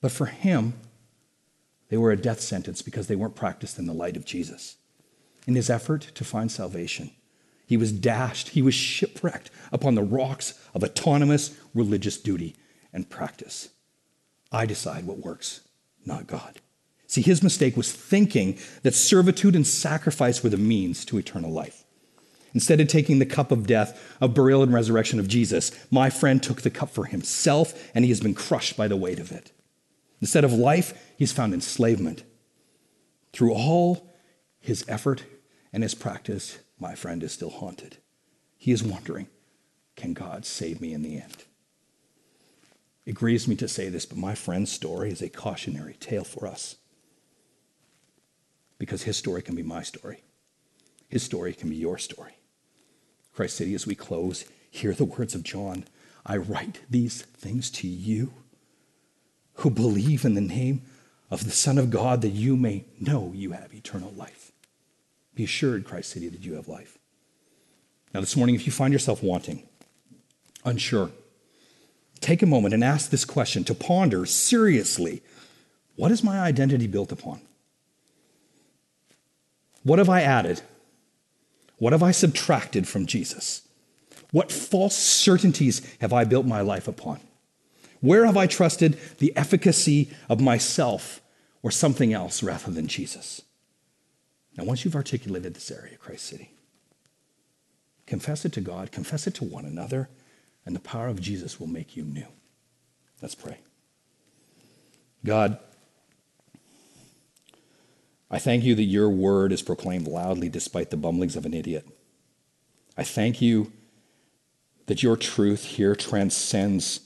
But 0.00 0.10
for 0.10 0.24
him, 0.24 0.72
they 1.90 1.98
were 1.98 2.12
a 2.12 2.16
death 2.16 2.40
sentence 2.40 2.80
because 2.80 3.08
they 3.08 3.16
weren't 3.16 3.34
practiced 3.34 3.78
in 3.78 3.86
the 3.86 3.92
light 3.92 4.16
of 4.16 4.24
Jesus. 4.24 4.76
In 5.46 5.54
his 5.54 5.68
effort 5.68 6.12
to 6.14 6.24
find 6.24 6.50
salvation, 6.50 7.10
he 7.70 7.76
was 7.76 7.92
dashed, 7.92 8.48
he 8.48 8.62
was 8.62 8.74
shipwrecked 8.74 9.48
upon 9.70 9.94
the 9.94 10.02
rocks 10.02 10.54
of 10.74 10.82
autonomous 10.82 11.56
religious 11.72 12.18
duty 12.18 12.56
and 12.92 13.08
practice. 13.08 13.68
I 14.50 14.66
decide 14.66 15.06
what 15.06 15.18
works, 15.18 15.60
not 16.04 16.26
God. 16.26 16.60
See, 17.06 17.22
his 17.22 17.44
mistake 17.44 17.76
was 17.76 17.92
thinking 17.92 18.58
that 18.82 18.96
servitude 18.96 19.54
and 19.54 19.64
sacrifice 19.64 20.42
were 20.42 20.50
the 20.50 20.56
means 20.56 21.04
to 21.04 21.16
eternal 21.16 21.52
life. 21.52 21.84
Instead 22.54 22.80
of 22.80 22.88
taking 22.88 23.20
the 23.20 23.24
cup 23.24 23.52
of 23.52 23.68
death, 23.68 24.16
of 24.20 24.34
burial 24.34 24.64
and 24.64 24.74
resurrection 24.74 25.20
of 25.20 25.28
Jesus, 25.28 25.70
my 25.92 26.10
friend 26.10 26.42
took 26.42 26.62
the 26.62 26.70
cup 26.70 26.90
for 26.90 27.04
himself 27.04 27.92
and 27.94 28.04
he 28.04 28.10
has 28.10 28.20
been 28.20 28.34
crushed 28.34 28.76
by 28.76 28.88
the 28.88 28.96
weight 28.96 29.20
of 29.20 29.30
it. 29.30 29.52
Instead 30.20 30.42
of 30.42 30.52
life, 30.52 31.12
he's 31.16 31.30
found 31.30 31.54
enslavement. 31.54 32.24
Through 33.32 33.54
all 33.54 34.12
his 34.58 34.84
effort 34.88 35.22
and 35.72 35.84
his 35.84 35.94
practice, 35.94 36.58
my 36.80 36.94
friend 36.94 37.22
is 37.22 37.32
still 37.32 37.50
haunted. 37.50 37.98
He 38.56 38.72
is 38.72 38.82
wondering, 38.82 39.28
can 39.96 40.14
God 40.14 40.44
save 40.44 40.80
me 40.80 40.92
in 40.92 41.02
the 41.02 41.16
end? 41.16 41.44
It 43.06 43.14
grieves 43.14 43.48
me 43.48 43.56
to 43.56 43.68
say 43.68 43.88
this, 43.88 44.06
but 44.06 44.18
my 44.18 44.34
friend's 44.34 44.70
story 44.70 45.10
is 45.10 45.22
a 45.22 45.28
cautionary 45.28 45.94
tale 46.00 46.24
for 46.24 46.46
us. 46.46 46.76
Because 48.78 49.02
his 49.02 49.16
story 49.16 49.42
can 49.42 49.54
be 49.54 49.62
my 49.62 49.82
story. 49.82 50.22
His 51.08 51.22
story 51.22 51.52
can 51.52 51.68
be 51.68 51.76
your 51.76 51.98
story. 51.98 52.34
Christ 53.34 53.56
City, 53.56 53.74
as 53.74 53.86
we 53.86 53.94
close, 53.94 54.44
hear 54.70 54.92
the 54.92 55.04
words 55.04 55.34
of 55.34 55.42
John 55.42 55.84
I 56.24 56.36
write 56.36 56.80
these 56.88 57.22
things 57.22 57.70
to 57.70 57.88
you 57.88 58.32
who 59.54 59.70
believe 59.70 60.24
in 60.24 60.34
the 60.34 60.40
name 60.40 60.82
of 61.30 61.44
the 61.44 61.50
Son 61.50 61.78
of 61.78 61.90
God 61.90 62.22
that 62.22 62.30
you 62.30 62.56
may 62.56 62.84
know 62.98 63.32
you 63.34 63.52
have 63.52 63.74
eternal 63.74 64.12
life. 64.12 64.39
Be 65.40 65.44
assured, 65.44 65.86
Christ 65.86 66.10
City, 66.10 66.28
that 66.28 66.44
you 66.44 66.52
have 66.56 66.68
life. 66.68 66.98
Now, 68.12 68.20
this 68.20 68.36
morning, 68.36 68.56
if 68.56 68.66
you 68.66 68.72
find 68.72 68.92
yourself 68.92 69.22
wanting, 69.22 69.66
unsure, 70.66 71.12
take 72.20 72.42
a 72.42 72.46
moment 72.46 72.74
and 72.74 72.84
ask 72.84 73.08
this 73.08 73.24
question 73.24 73.64
to 73.64 73.74
ponder 73.74 74.26
seriously 74.26 75.22
what 75.96 76.12
is 76.12 76.22
my 76.22 76.40
identity 76.40 76.86
built 76.86 77.10
upon? 77.10 77.40
What 79.82 79.98
have 79.98 80.10
I 80.10 80.20
added? 80.20 80.60
What 81.78 81.94
have 81.94 82.02
I 82.02 82.10
subtracted 82.10 82.86
from 82.86 83.06
Jesus? 83.06 83.62
What 84.32 84.52
false 84.52 84.94
certainties 84.94 85.80
have 86.02 86.12
I 86.12 86.24
built 86.24 86.44
my 86.44 86.60
life 86.60 86.86
upon? 86.86 87.18
Where 88.02 88.26
have 88.26 88.36
I 88.36 88.46
trusted 88.46 88.98
the 89.16 89.34
efficacy 89.38 90.10
of 90.28 90.38
myself 90.38 91.22
or 91.62 91.70
something 91.70 92.12
else 92.12 92.42
rather 92.42 92.70
than 92.70 92.88
Jesus? 92.88 93.40
Now, 94.56 94.64
once 94.64 94.84
you've 94.84 94.96
articulated 94.96 95.54
this 95.54 95.70
area, 95.70 95.96
Christ 95.96 96.26
City, 96.26 96.50
confess 98.06 98.44
it 98.44 98.52
to 98.54 98.60
God, 98.60 98.92
confess 98.92 99.26
it 99.26 99.34
to 99.34 99.44
one 99.44 99.64
another, 99.64 100.08
and 100.66 100.74
the 100.74 100.80
power 100.80 101.08
of 101.08 101.20
Jesus 101.20 101.58
will 101.58 101.66
make 101.66 101.96
you 101.96 102.04
new. 102.04 102.26
Let's 103.22 103.34
pray. 103.34 103.58
God, 105.24 105.58
I 108.30 108.38
thank 108.38 108.64
you 108.64 108.74
that 108.74 108.84
your 108.84 109.10
word 109.10 109.52
is 109.52 109.62
proclaimed 109.62 110.06
loudly 110.06 110.48
despite 110.48 110.90
the 110.90 110.96
bumblings 110.96 111.36
of 111.36 111.46
an 111.46 111.54
idiot. 111.54 111.86
I 112.96 113.02
thank 113.02 113.40
you 113.40 113.72
that 114.86 115.02
your 115.02 115.16
truth 115.16 115.64
here 115.64 115.94
transcends 115.94 117.00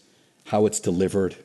how 0.47 0.67
it's 0.67 0.81
delivered. 0.81 1.37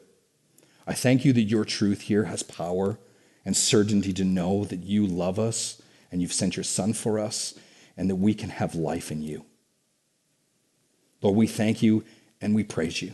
I 0.85 0.93
thank 0.93 1.23
you 1.23 1.33
that 1.33 1.43
your 1.43 1.65
truth 1.65 2.01
here 2.01 2.25
has 2.25 2.43
power 2.43 2.97
and 3.45 3.55
certainty 3.55 4.13
to 4.13 4.23
know 4.23 4.65
that 4.65 4.83
you 4.83 5.05
love 5.05 5.39
us 5.39 5.81
and 6.11 6.21
you've 6.21 6.33
sent 6.33 6.55
your 6.55 6.63
Son 6.63 6.93
for 6.93 7.19
us, 7.19 7.53
and 7.97 8.09
that 8.09 8.15
we 8.15 8.33
can 8.33 8.49
have 8.49 8.75
life 8.75 9.11
in 9.11 9.21
you. 9.21 9.45
Lord, 11.21 11.35
we 11.35 11.47
thank 11.47 11.81
you 11.81 12.03
and 12.41 12.55
we 12.55 12.63
praise 12.63 13.01
you. 13.01 13.13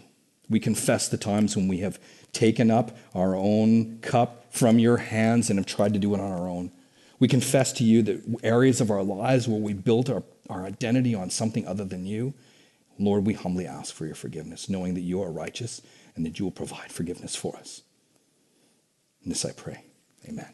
We 0.49 0.59
confess 0.59 1.09
the 1.09 1.17
times 1.17 1.55
when 1.55 1.67
we 1.67 1.79
have 1.79 1.99
taken 2.31 2.69
up 2.69 2.95
our 3.15 3.35
own 3.35 3.99
cup 3.99 4.53
from 4.53 4.77
your 4.77 4.97
hands 4.97 5.49
and 5.49 5.57
have 5.57 5.65
tried 5.65 5.93
to 5.93 5.99
do 5.99 6.13
it 6.13 6.19
on 6.19 6.31
our 6.31 6.47
own. 6.47 6.71
We 7.19 7.27
confess 7.27 7.73
to 7.73 7.83
you 7.83 8.03
that 8.03 8.39
areas 8.43 8.81
of 8.81 8.91
our 8.91 9.01
lives 9.01 9.47
where 9.47 9.59
we 9.59 9.73
built 9.73 10.09
our, 10.09 10.23
our 10.49 10.65
identity 10.65 11.15
on 11.15 11.29
something 11.29 11.65
other 11.65 11.85
than 11.85 12.05
you, 12.05 12.33
Lord, 12.99 13.25
we 13.25 13.33
humbly 13.33 13.65
ask 13.65 13.93
for 13.93 14.05
your 14.05 14.15
forgiveness, 14.15 14.69
knowing 14.69 14.93
that 14.93 15.01
you 15.01 15.21
are 15.21 15.31
righteous 15.31 15.81
and 16.15 16.25
that 16.25 16.39
you 16.39 16.45
will 16.45 16.51
provide 16.51 16.91
forgiveness 16.91 17.35
for 17.35 17.55
us. 17.57 17.81
In 19.23 19.29
this 19.29 19.43
I 19.43 19.51
pray. 19.51 19.83
Amen. 20.27 20.53